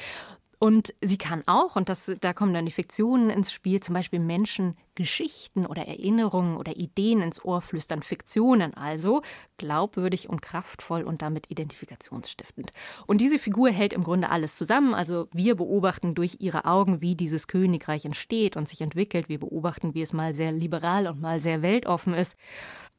[0.59, 4.21] Und sie kann auch, und das, da kommen dann die Fiktionen ins Spiel, zum Beispiel
[4.21, 9.23] Menschen Geschichten oder Erinnerungen oder Ideen ins Ohr flüstern, Fiktionen also,
[9.57, 12.73] glaubwürdig und kraftvoll und damit identifikationsstiftend.
[13.07, 14.94] Und diese Figur hält im Grunde alles zusammen.
[14.94, 19.29] Also wir beobachten durch ihre Augen, wie dieses Königreich entsteht und sich entwickelt.
[19.29, 22.37] Wir beobachten, wie es mal sehr liberal und mal sehr weltoffen ist.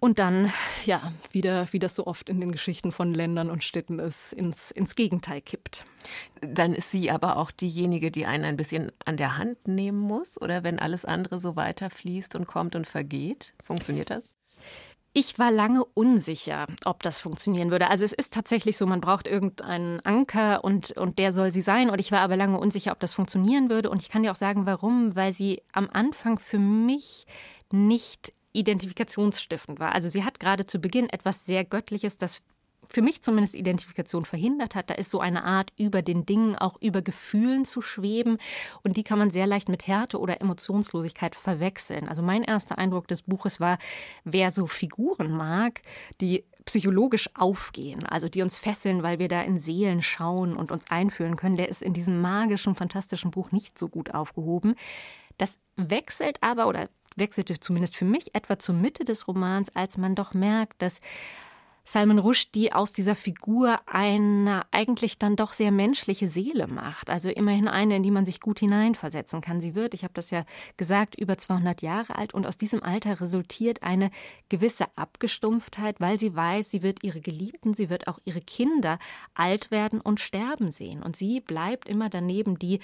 [0.01, 0.51] Und dann,
[0.85, 4.71] ja, wieder, wie das so oft in den Geschichten von Ländern und Städten ist, ins,
[4.71, 5.85] ins Gegenteil kippt.
[6.41, 10.39] Dann ist sie aber auch diejenige, die einen ein bisschen an der Hand nehmen muss,
[10.39, 13.53] oder wenn alles andere so weiter fließt und kommt und vergeht?
[13.63, 14.25] Funktioniert das?
[15.17, 17.89] Ich war lange unsicher, ob das funktionieren würde.
[17.89, 21.89] Also es ist tatsächlich so, man braucht irgendeinen Anker und, und der soll sie sein.
[21.89, 23.89] Und ich war aber lange unsicher, ob das funktionieren würde.
[23.89, 25.15] Und ich kann dir auch sagen, warum.
[25.15, 27.27] Weil sie am Anfang für mich
[27.71, 29.93] nicht identifikationsstiftend war.
[29.93, 32.41] Also sie hat gerade zu Beginn etwas sehr Göttliches, das
[32.87, 34.89] für mich zumindest Identifikation verhindert hat.
[34.89, 38.37] Da ist so eine Art, über den Dingen, auch über Gefühlen zu schweben.
[38.83, 42.07] Und die kann man sehr leicht mit Härte oder Emotionslosigkeit verwechseln.
[42.07, 43.77] Also mein erster Eindruck des Buches war,
[44.23, 45.81] wer so Figuren mag,
[46.21, 50.89] die psychologisch aufgehen, also die uns fesseln, weil wir da in Seelen schauen und uns
[50.89, 54.75] einfühlen können, der ist in diesem magischen, fantastischen Buch nicht so gut aufgehoben.
[55.37, 60.15] Das wechselt aber oder wechselte zumindest für mich etwa zur Mitte des Romans, als man
[60.15, 61.01] doch merkt, dass
[61.87, 67.11] Salman Rushdie aus dieser Figur eine eigentlich dann doch sehr menschliche Seele macht.
[67.11, 69.61] Also immerhin eine, in die man sich gut hineinversetzen kann.
[69.61, 70.45] Sie wird, ich habe das ja
[70.77, 74.09] gesagt, über 200 Jahre alt und aus diesem Alter resultiert eine
[74.49, 78.97] gewisse Abgestumpftheit, weil sie weiß, sie wird ihre Geliebten, sie wird auch ihre Kinder
[79.35, 81.03] alt werden und sterben sehen.
[81.03, 82.79] Und sie bleibt immer daneben die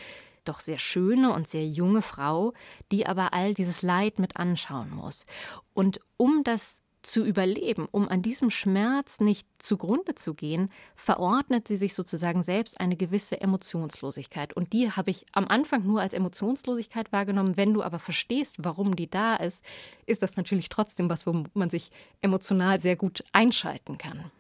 [0.45, 2.53] doch sehr schöne und sehr junge Frau,
[2.91, 5.25] die aber all dieses Leid mit anschauen muss.
[5.73, 11.75] Und um das zu überleben, um an diesem Schmerz nicht zugrunde zu gehen, verordnet sie
[11.75, 14.53] sich sozusagen selbst eine gewisse Emotionslosigkeit.
[14.53, 17.57] Und die habe ich am Anfang nur als Emotionslosigkeit wahrgenommen.
[17.57, 19.63] Wenn du aber verstehst, warum die da ist,
[20.05, 24.31] ist das natürlich trotzdem was, wo man sich emotional sehr gut einschalten kann.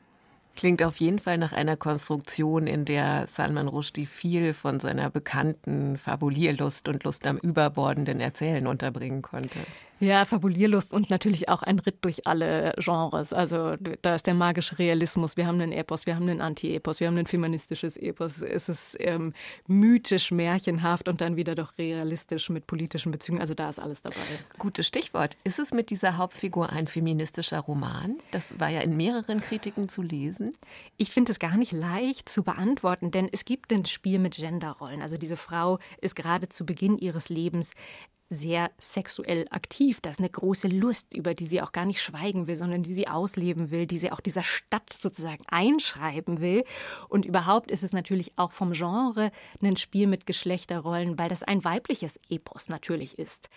[0.61, 5.97] Klingt auf jeden Fall nach einer Konstruktion, in der Salman Rushdie viel von seiner bekannten
[5.97, 9.57] Fabulierlust und Lust am überbordenden Erzählen unterbringen konnte.
[10.01, 13.33] Ja, Fabulierlust und natürlich auch ein Ritt durch alle Genres.
[13.33, 15.37] Also da ist der magische Realismus.
[15.37, 18.41] Wir haben einen Epos, wir haben einen Anti-Epos, wir haben ein feministisches Epos.
[18.41, 19.33] Es ist ähm,
[19.67, 23.39] mythisch, märchenhaft und dann wieder doch realistisch mit politischen Bezügen.
[23.39, 24.15] Also da ist alles dabei.
[24.57, 25.37] Gutes Stichwort.
[25.43, 28.17] Ist es mit dieser Hauptfigur ein feministischer Roman?
[28.31, 30.51] Das war ja in mehreren Kritiken zu lesen.
[30.97, 35.03] Ich finde es gar nicht leicht zu beantworten, denn es gibt ein Spiel mit Genderrollen.
[35.03, 37.75] Also diese Frau ist gerade zu Beginn ihres Lebens
[38.31, 39.99] sehr sexuell aktiv.
[40.01, 42.93] Das ist eine große Lust, über die sie auch gar nicht schweigen will, sondern die
[42.93, 46.63] sie ausleben will, die sie auch dieser Stadt sozusagen einschreiben will.
[47.09, 51.65] Und überhaupt ist es natürlich auch vom Genre ein Spiel mit Geschlechterrollen, weil das ein
[51.65, 53.49] weibliches Epos natürlich ist.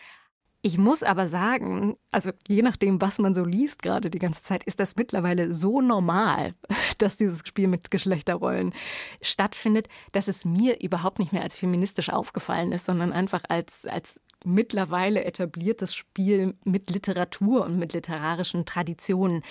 [0.66, 4.64] Ich muss aber sagen, also je nachdem, was man so liest gerade die ganze Zeit,
[4.64, 6.54] ist das mittlerweile so normal,
[6.98, 8.72] dass dieses Spiel mit Geschlechterrollen
[9.20, 14.22] stattfindet, dass es mir überhaupt nicht mehr als feministisch aufgefallen ist, sondern einfach als, als
[14.44, 19.42] mittlerweile etabliertes Spiel mit Literatur und mit literarischen Traditionen.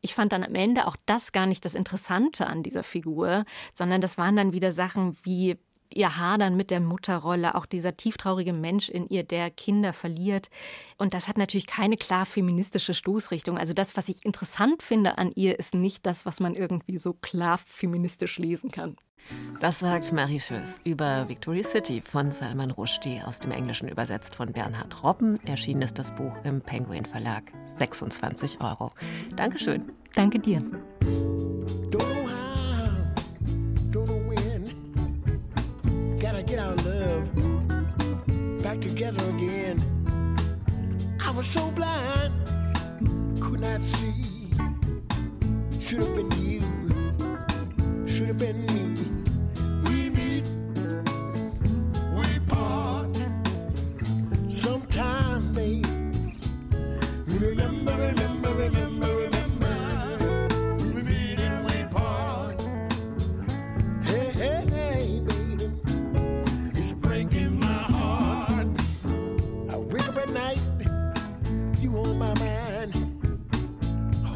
[0.00, 4.00] Ich fand dann am Ende auch das gar nicht das Interessante an dieser Figur, sondern
[4.00, 5.56] das waren dann wieder Sachen wie
[5.92, 10.50] ihr Hadern mit der Mutterrolle, auch dieser tieftraurige Mensch in ihr, der Kinder verliert.
[10.98, 13.58] Und das hat natürlich keine klar feministische Stoßrichtung.
[13.58, 17.12] Also das, was ich interessant finde an ihr, ist nicht das, was man irgendwie so
[17.12, 18.96] klar feministisch lesen kann.
[19.60, 24.52] Das sagt Marie Schöss über Victory City von Salman Rushdie, aus dem Englischen übersetzt von
[24.52, 25.38] Bernhard Robben.
[25.46, 27.44] Erschienen ist das Buch im Penguin Verlag.
[27.66, 28.90] 26 Euro.
[29.36, 29.92] Dankeschön.
[30.14, 30.62] Danke dir.
[38.82, 39.78] Together again.
[41.24, 42.32] I was so blind,
[43.40, 44.50] could not see.
[45.78, 46.60] Should have been you,
[48.08, 49.21] should have been me.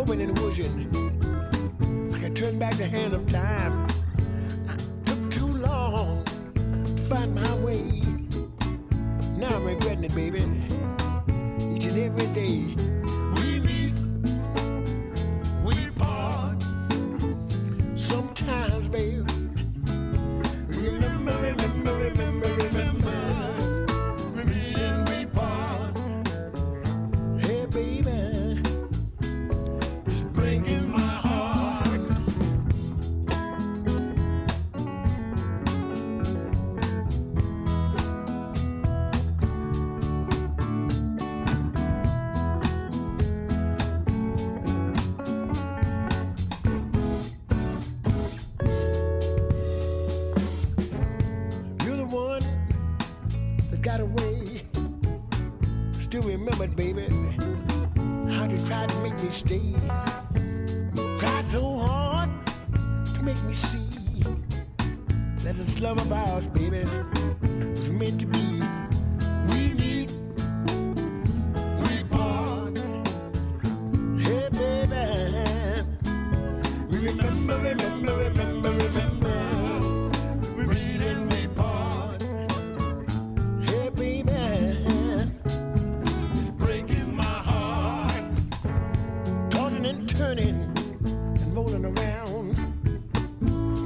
[0.06, 3.86] hoping and wishing I could turn back the hand of time.
[4.68, 8.02] I took too long to find my way.
[9.36, 10.44] Now I'm regretting it, baby.
[11.74, 12.95] Each and every day.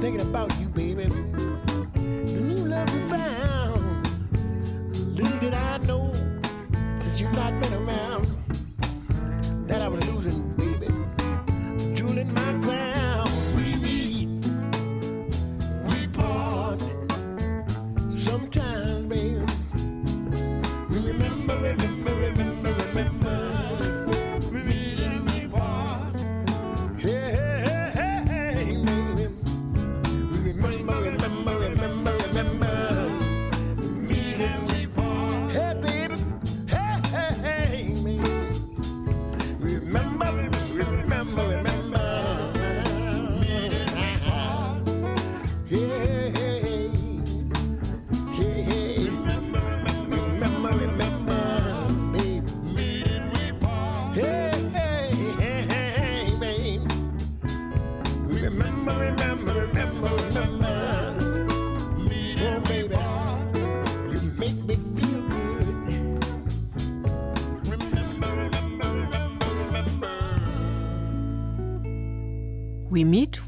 [0.01, 1.05] Thinking about you, baby.
[1.05, 4.07] The new love we found.
[5.15, 6.11] Little did I know,
[6.97, 7.80] since you've not been around,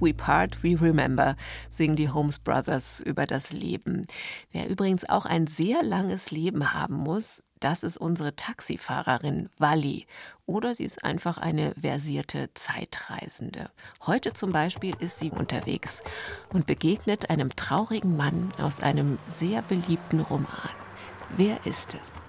[0.03, 1.35] We Part, We Remember,
[1.69, 4.05] singen die Holmes Brothers über das Leben.
[4.51, 10.05] Wer übrigens auch ein sehr langes Leben haben muss, das ist unsere Taxifahrerin Wally.
[10.45, 13.69] Oder sie ist einfach eine versierte Zeitreisende.
[14.05, 16.03] Heute zum Beispiel ist sie unterwegs
[16.51, 20.49] und begegnet einem traurigen Mann aus einem sehr beliebten Roman.
[21.29, 22.21] Wer ist es?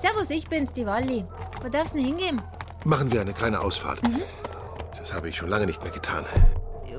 [0.00, 1.24] Servus, ich bin's, die Walli.
[1.62, 2.42] Wo darf's denn hingehen?
[2.84, 4.00] Machen wir eine kleine Ausfahrt.
[5.04, 6.24] Das habe ich schon lange nicht mehr getan.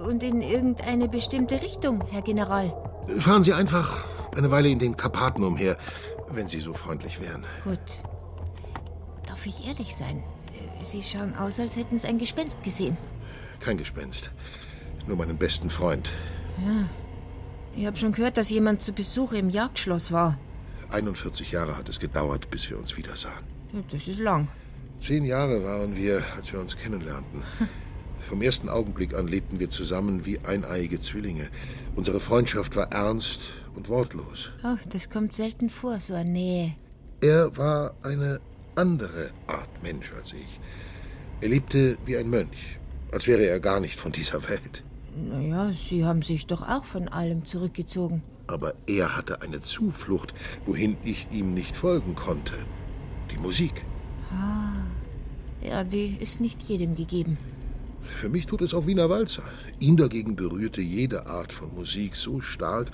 [0.05, 2.71] Und in irgendeine bestimmte Richtung, Herr General.
[3.17, 4.03] Fahren Sie einfach
[4.35, 5.75] eine Weile in den Karpaten umher,
[6.29, 7.45] wenn Sie so freundlich wären.
[7.63, 7.79] Gut.
[9.25, 10.23] Darf ich ehrlich sein?
[10.83, 12.95] Sie schauen aus, als hätten Sie ein Gespenst gesehen.
[13.59, 14.29] Kein Gespenst.
[15.07, 16.11] Nur meinen besten Freund.
[16.63, 16.87] Ja.
[17.75, 20.37] Ich habe schon gehört, dass jemand zu Besuch im Jagdschloss war.
[20.91, 23.45] 41 Jahre hat es gedauert, bis wir uns wiedersahen.
[23.73, 24.47] Ja, das ist lang.
[24.99, 27.41] Zehn Jahre waren wir, als wir uns kennenlernten.
[28.27, 31.47] Vom ersten Augenblick an lebten wir zusammen wie eineiige Zwillinge.
[31.95, 34.49] Unsere Freundschaft war ernst und wortlos.
[34.63, 36.75] Oh, das kommt selten vor, so eine Nähe.
[37.21, 38.39] Er war eine
[38.73, 40.59] andere Art Mensch als ich.
[41.41, 42.79] Er lebte wie ein Mönch,
[43.11, 44.83] als wäre er gar nicht von dieser Welt.
[45.15, 48.23] Naja, Sie haben sich doch auch von allem zurückgezogen.
[48.47, 50.33] Aber er hatte eine Zuflucht,
[50.65, 52.53] wohin ich ihm nicht folgen konnte.
[53.31, 53.85] Die Musik.
[54.31, 54.73] Ah,
[55.61, 57.37] ja, die ist nicht jedem gegeben.
[58.05, 59.43] Für mich tut es auch Wiener Walzer.
[59.79, 62.91] Ihn dagegen berührte jede Art von Musik so stark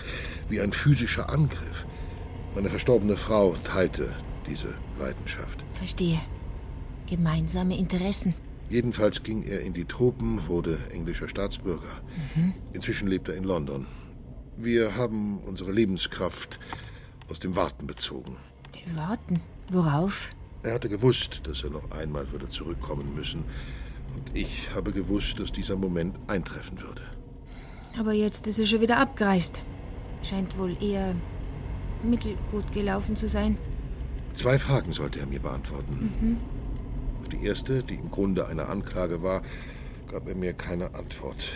[0.50, 1.86] wie ein physischer Angriff.
[2.56, 4.14] Meine verstorbene Frau teilte
[4.48, 5.64] diese Leidenschaft.
[5.74, 6.20] Verstehe.
[7.08, 8.34] Gemeinsame Interessen.
[8.70, 12.02] Jedenfalls ging er in die Tropen, wurde englischer Staatsbürger.
[12.36, 12.54] Mhm.
[12.74, 13.86] Inzwischen lebt er in London.
[14.58, 16.60] Wir haben unsere Lebenskraft
[17.30, 18.38] aus dem Warten bezogen.
[18.96, 19.40] Warten?
[19.72, 20.34] Worauf?
[20.64, 23.46] Er hatte gewusst, dass er noch einmal würde zurückkommen müssen.
[24.14, 27.02] Und ich habe gewusst, dass dieser Moment eintreffen würde.
[27.98, 29.62] Aber jetzt ist er schon wieder abgereist.
[30.24, 31.16] Scheint wohl eher
[32.04, 33.58] mittelgut gelaufen zu sein.
[34.34, 36.14] Zwei Fragen sollte er mir beantworten.
[36.22, 36.38] Mhm.
[37.22, 39.42] Auf die erste, die im Grunde eine Anklage war,
[40.10, 41.50] gab er mir keine Antwort.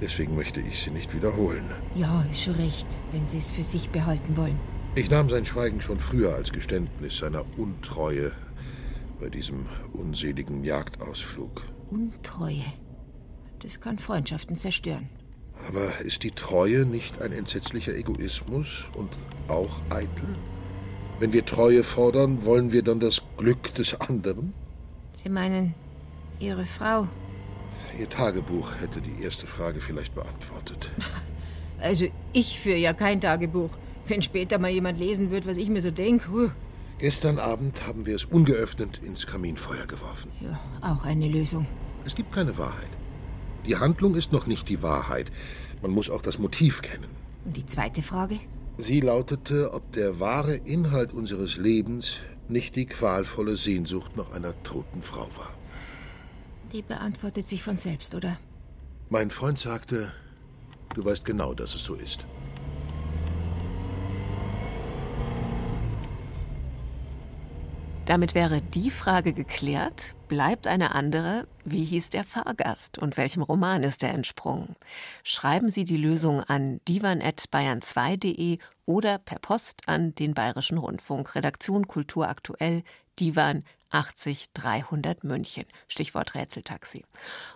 [0.00, 1.70] Deswegen möchte ich sie nicht wiederholen.
[1.94, 4.58] Ja, ist schon recht, wenn Sie es für sich behalten wollen.
[4.94, 8.32] Ich nahm sein Schweigen schon früher als Geständnis seiner Untreue
[9.20, 11.62] bei diesem unseligen Jagdausflug.
[11.90, 12.64] Untreue.
[13.60, 15.08] Das kann Freundschaften zerstören.
[15.68, 19.16] Aber ist die Treue nicht ein entsetzlicher Egoismus und
[19.48, 20.28] auch eitel?
[21.18, 24.52] Wenn wir Treue fordern, wollen wir dann das Glück des anderen?
[25.14, 25.74] Sie meinen,
[26.38, 27.08] Ihre Frau?
[27.98, 30.90] Ihr Tagebuch hätte die erste Frage vielleicht beantwortet.
[31.78, 33.68] Also, ich führe ja kein Tagebuch.
[34.06, 36.32] Wenn später mal jemand lesen wird, was ich mir so denke.
[36.32, 36.48] Huh.
[36.98, 40.32] Gestern Abend haben wir es ungeöffnet ins Kaminfeuer geworfen.
[40.40, 41.66] Ja, auch eine Lösung.
[42.06, 42.88] Es gibt keine Wahrheit.
[43.66, 45.30] Die Handlung ist noch nicht die Wahrheit.
[45.82, 47.10] Man muss auch das Motiv kennen.
[47.44, 48.40] Und die zweite Frage?
[48.78, 52.16] Sie lautete, ob der wahre Inhalt unseres Lebens
[52.48, 55.52] nicht die qualvolle Sehnsucht nach einer toten Frau war.
[56.72, 58.38] Die beantwortet sich von selbst, oder?
[59.10, 60.12] Mein Freund sagte,
[60.94, 62.26] du weißt genau, dass es so ist.
[68.06, 72.98] Damit wäre die Frage geklärt, bleibt eine andere, wie hieß der Fahrgast?
[72.98, 74.76] Und welchem Roman ist er entsprungen?
[75.24, 82.28] Schreiben Sie die Lösung an divan.bayern2.de oder per Post an den Bayerischen Rundfunk, Redaktion Kultur
[82.28, 82.84] aktuell,
[83.18, 85.64] Divan 80 300 München.
[85.88, 87.04] Stichwort Rätseltaxi.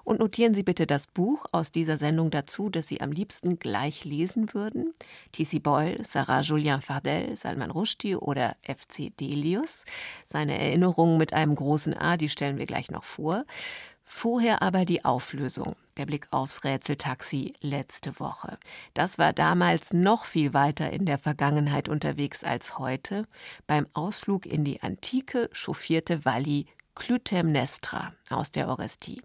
[0.05, 4.05] Und notieren Sie bitte das Buch aus dieser Sendung dazu, das Sie am liebsten gleich
[4.05, 4.95] lesen würden.
[5.33, 5.59] T.C.
[5.59, 9.11] Boyle, Sarah Julien Fardel, Salman Rushdie oder F.C.
[9.19, 9.85] Delius.
[10.25, 13.45] Seine Erinnerungen mit einem großen A, die stellen wir gleich noch vor.
[14.13, 18.59] Vorher aber die Auflösung, der Blick aufs Rätseltaxi letzte Woche.
[18.93, 23.27] Das war damals noch viel weiter in der Vergangenheit unterwegs als heute.
[23.69, 29.23] Beim Ausflug in die Antike chauffierte Walli Clytemnestra aus der Orestie.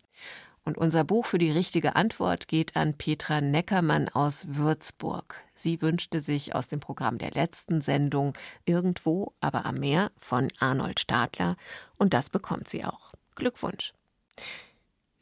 [0.63, 5.43] Und unser Buch für die richtige Antwort geht an Petra Neckermann aus Würzburg.
[5.55, 8.33] Sie wünschte sich aus dem Programm der letzten Sendung
[8.65, 11.57] Irgendwo, aber am Meer von Arnold Stadler.
[11.97, 13.11] Und das bekommt sie auch.
[13.33, 13.91] Glückwunsch.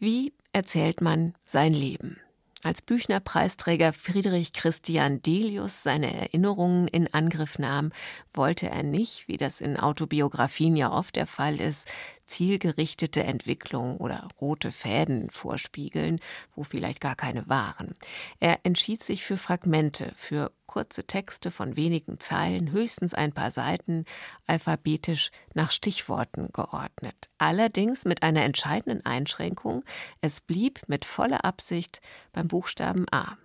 [0.04, 2.20] Wie erzählt man sein Leben?
[2.62, 7.94] Als Büchner-Preisträger Friedrich Christian Delius seine Erinnerungen in Angriff nahm,
[8.34, 11.88] wollte er nicht, wie das in Autobiografien ja oft der Fall ist,
[12.34, 16.20] zielgerichtete Entwicklung oder rote Fäden vorspiegeln,
[16.56, 17.96] wo vielleicht gar keine waren.
[18.40, 24.06] Er entschied sich für Fragmente, für kurze Texte von wenigen Zeilen, höchstens ein paar Seiten,
[24.48, 27.30] alphabetisch nach Stichworten geordnet.
[27.38, 29.84] Allerdings mit einer entscheidenden Einschränkung,
[30.22, 33.38] es blieb mit voller Absicht beim Buchstaben A.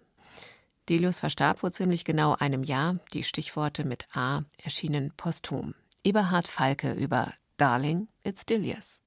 [0.89, 2.97] Delius verstarb vor ziemlich genau einem Jahr.
[3.13, 5.75] Die Stichworte mit A erschienen posthum.
[6.03, 9.03] Eberhard Falke über Darling, it's still yes.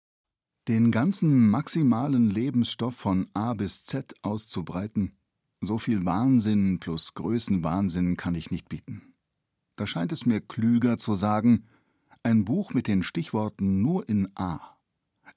[0.68, 5.14] Den ganzen maximalen Lebensstoff von A bis Z auszubreiten,
[5.62, 9.14] so viel Wahnsinn plus Größenwahnsinn kann ich nicht bieten.
[9.78, 11.66] Da scheint es mir klüger zu sagen,
[12.24, 14.60] ein Buch mit den Stichworten nur in A.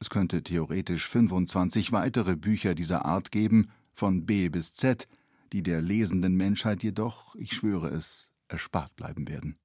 [0.00, 5.08] Es könnte theoretisch 25 weitere Bücher dieser Art geben, von B bis Z,
[5.52, 9.56] die der lesenden Menschheit jedoch, ich schwöre es, erspart bleiben werden.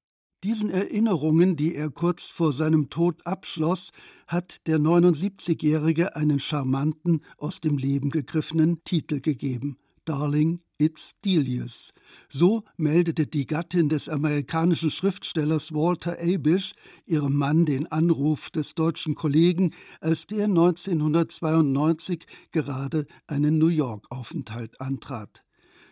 [0.46, 3.92] Diesen Erinnerungen, die er kurz vor seinem Tod abschloss,
[4.26, 11.94] hat der 79-Jährige einen charmanten, aus dem Leben gegriffenen Titel gegeben: Darling, it's Delius.
[12.30, 16.72] So meldete die Gattin des amerikanischen Schriftstellers Walter Abish
[17.06, 25.44] ihrem Mann den Anruf des deutschen Kollegen, als der 1992 gerade einen New York-Aufenthalt antrat.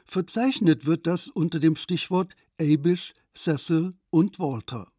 [0.06, 4.92] Verzeichnet wird das unter dem Stichwort Abish Cecil und Walter.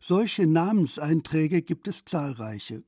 [0.00, 2.84] Solche Namenseinträge gibt es zahlreiche.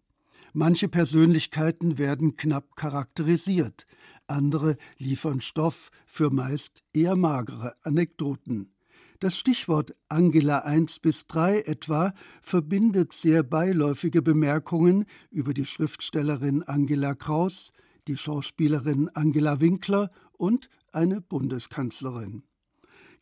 [0.52, 3.86] Manche Persönlichkeiten werden knapp charakterisiert,
[4.28, 8.72] andere liefern Stoff für meist eher magere Anekdoten.
[9.18, 12.12] Das Stichwort Angela 1 bis 3 etwa
[12.42, 17.72] verbindet sehr beiläufige Bemerkungen über die Schriftstellerin Angela Kraus,
[18.08, 22.42] die Schauspielerin Angela Winkler und eine Bundeskanzlerin.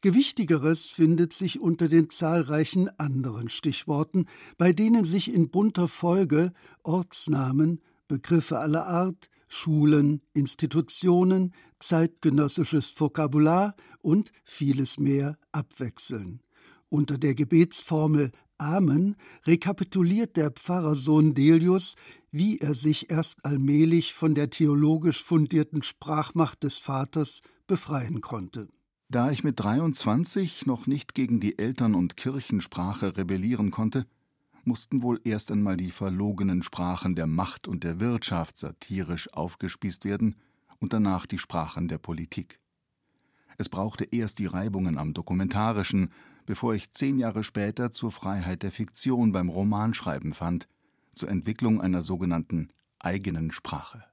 [0.05, 4.27] Gewichtigeres findet sich unter den zahlreichen anderen Stichworten,
[4.59, 6.53] bei denen sich in bunter Folge
[6.83, 16.43] Ortsnamen, Begriffe aller Art, Schulen, Institutionen, zeitgenössisches Vokabular und vieles mehr abwechseln.
[16.91, 21.95] Unter der Gebetsformel Amen rekapituliert der Pfarrersohn Delius,
[22.31, 28.69] wie er sich erst allmählich von der theologisch fundierten Sprachmacht des Vaters befreien konnte.
[29.09, 34.07] Da ich mit 23 noch nicht gegen die Eltern- und Kirchensprache rebellieren konnte,
[34.65, 40.37] mussten wohl erst einmal die verlogenen Sprachen der Macht und der Wirtschaft satirisch aufgespießt werden
[40.79, 42.61] und danach die Sprachen der Politik.
[43.57, 46.11] Es brauchte erst die Reibungen am Dokumentarischen,
[46.47, 50.69] bevor ich zehn Jahre später zur Freiheit der Fiktion beim Romanschreiben fand,
[51.15, 54.05] zur Entwicklung einer sogenannten eigenen Sprache.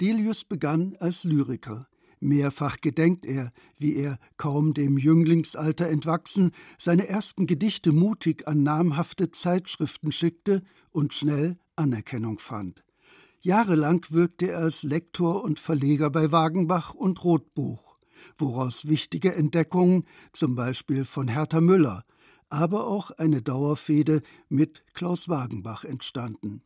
[0.00, 1.88] Delius begann als Lyriker.
[2.20, 9.30] Mehrfach gedenkt er, wie er, kaum dem Jünglingsalter entwachsen, seine ersten Gedichte mutig an namhafte
[9.30, 12.82] Zeitschriften schickte und schnell Anerkennung fand.
[13.40, 17.96] Jahrelang wirkte er als Lektor und Verleger bei Wagenbach und Rotbuch,
[18.36, 22.04] woraus wichtige Entdeckungen, zum Beispiel von Hertha Müller,
[22.48, 26.62] aber auch eine Dauerfehde mit Klaus Wagenbach entstanden.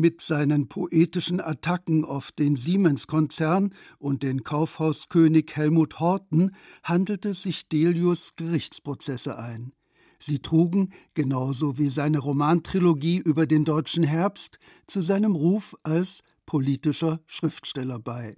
[0.00, 8.36] Mit seinen poetischen Attacken auf den Siemens-Konzern und den Kaufhauskönig Helmut Horten handelte sich Delius
[8.36, 9.72] Gerichtsprozesse ein.
[10.20, 17.18] Sie trugen, genauso wie seine Romantrilogie über den deutschen Herbst, zu seinem Ruf als politischer
[17.26, 18.36] Schriftsteller bei.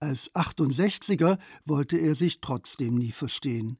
[0.00, 1.36] Als 68er
[1.66, 3.76] wollte er sich trotzdem nie verstehen.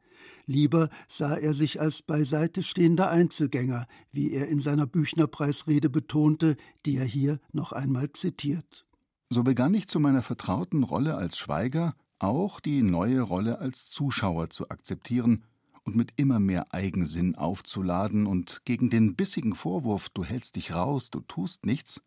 [0.47, 6.57] Lieber sah er sich als beiseite stehender Einzelgänger, wie er in seiner Büchnerpreisrede betonte,
[6.87, 8.87] die er hier noch einmal zitiert.
[9.31, 14.51] So begann ich zu meiner vertrauten Rolle als Schweiger auch die neue Rolle als Zuschauer
[14.51, 15.45] zu akzeptieren
[15.85, 21.11] und mit immer mehr Eigensinn aufzuladen und gegen den bissigen Vorwurf, du hältst dich raus,
[21.11, 22.01] du tust nichts,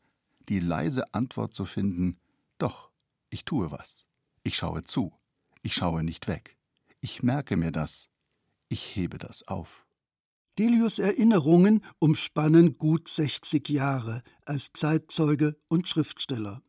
[0.50, 2.18] die leise Antwort zu finden,
[2.58, 2.90] doch,
[3.30, 4.08] ich tue was.
[4.44, 5.14] Ich schaue zu.
[5.62, 6.57] Ich schaue nicht weg.
[7.02, 8.10] Ich merke mir das.
[8.70, 9.86] Ich hebe das auf.
[10.58, 16.64] Delius Erinnerungen umspannen gut 60 Jahre als Zeitzeuge und Schriftsteller.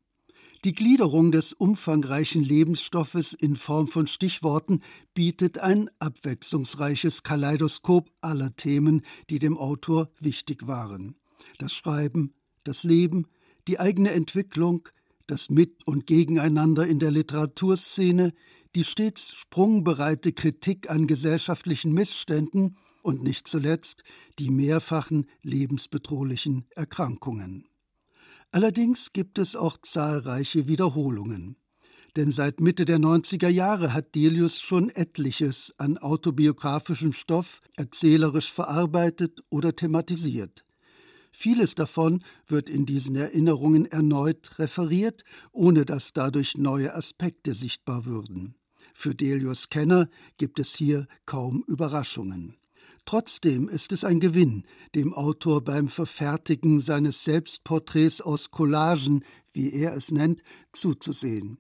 [0.64, 4.83] Die Gliederung des umfangreichen Lebensstoffes in Form von Stichworten
[5.14, 11.14] bietet ein abwechslungsreiches Kaleidoskop aller Themen, die dem Autor wichtig waren.
[11.59, 13.26] Das Schreiben, das Leben,
[13.68, 14.89] die eigene Entwicklung,
[15.29, 18.33] das Mit- und Gegeneinander in der Literaturszene,
[18.75, 24.03] die stets sprungbereite Kritik an gesellschaftlichen Missständen und nicht zuletzt
[24.39, 27.69] die mehrfachen lebensbedrohlichen Erkrankungen.
[28.51, 31.57] Allerdings gibt es auch zahlreiche Wiederholungen.
[32.16, 39.41] Denn seit Mitte der 90er Jahre hat Delius schon etliches an autobiografischem Stoff erzählerisch verarbeitet
[39.51, 40.64] oder thematisiert.
[41.31, 48.57] Vieles davon wird in diesen Erinnerungen erneut referiert, ohne dass dadurch neue Aspekte sichtbar würden.
[49.01, 52.57] Für Delius Kenner gibt es hier kaum Überraschungen.
[53.05, 54.64] Trotzdem ist es ein Gewinn,
[54.96, 60.42] dem Autor beim Verfertigen seines Selbstporträts aus Collagen, wie er es nennt,
[60.72, 61.59] zuzusehen.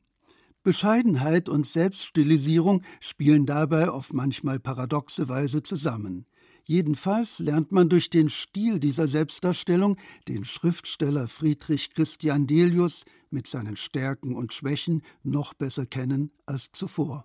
[0.64, 6.26] Bescheidenheit und Selbststilisierung spielen dabei auf manchmal paradoxe Weise zusammen.
[6.70, 9.96] Jedenfalls lernt man durch den Stil dieser Selbstdarstellung
[10.28, 17.24] den Schriftsteller Friedrich Christian Delius mit seinen Stärken und Schwächen noch besser kennen als zuvor.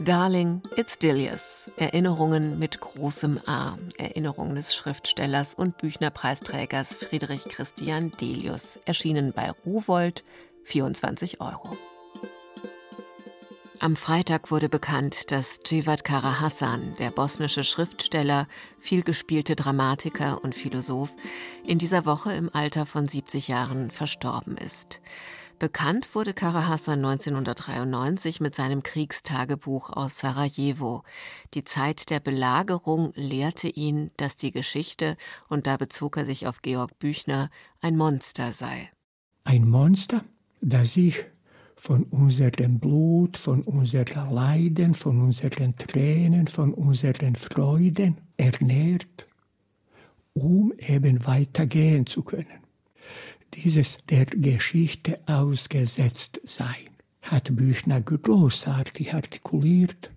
[0.00, 1.70] Darling, it's Dilius.
[1.76, 3.76] Erinnerungen mit großem A.
[3.96, 8.80] Erinnerungen des Schriftstellers und Büchnerpreisträgers Friedrich Christian Delius.
[8.86, 10.24] Erschienen bei Rowold,
[10.64, 11.76] 24 Euro.
[13.80, 18.48] Am Freitag wurde bekannt, dass Jivat Kara Hassan, der bosnische Schriftsteller,
[18.80, 21.14] vielgespielte Dramatiker und Philosoph,
[21.64, 25.00] in dieser Woche im Alter von 70 Jahren verstorben ist.
[25.60, 31.04] Bekannt wurde Kara Hassan 1993 mit seinem Kriegstagebuch aus Sarajevo.
[31.54, 35.16] Die Zeit der Belagerung lehrte ihn, dass die Geschichte,
[35.48, 37.48] und da bezog er sich auf Georg Büchner,
[37.80, 38.90] ein Monster sei.
[39.44, 40.24] Ein Monster,
[40.60, 41.24] das sich
[41.78, 49.26] von unserem Blut, von unseren Leiden, von unseren Tränen, von unseren Freuden ernährt,
[50.34, 52.68] um eben weitergehen zu können
[53.54, 56.90] dieses der Geschichte ausgesetzt sein,
[57.22, 60.10] hat Büchner großartig artikuliert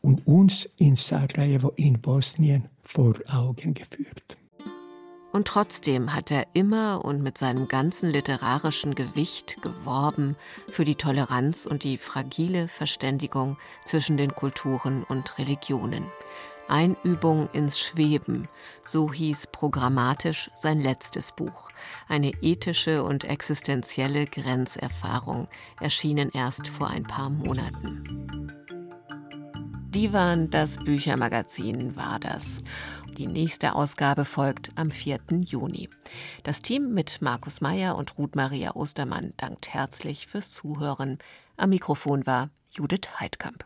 [0.00, 4.36] und uns in Sarajevo in Bosnien vor Augen geführt.
[5.34, 10.36] Und trotzdem hat er immer und mit seinem ganzen literarischen Gewicht geworben
[10.68, 16.06] für die Toleranz und die fragile Verständigung zwischen den Kulturen und Religionen.
[16.68, 18.46] Einübung ins Schweben,
[18.84, 21.68] so hieß programmatisch sein letztes Buch.
[22.06, 25.48] Eine ethische und existenzielle Grenzerfahrung,
[25.80, 28.04] erschienen erst vor ein paar Monaten.
[29.94, 32.62] Divan, das Büchermagazin war das.
[33.16, 35.20] Die nächste Ausgabe folgt am 4.
[35.44, 35.88] Juni.
[36.42, 41.18] Das Team mit Markus Meyer und Ruth Maria Ostermann dankt herzlich fürs Zuhören.
[41.56, 43.62] Am Mikrofon war Judith Heidkamp.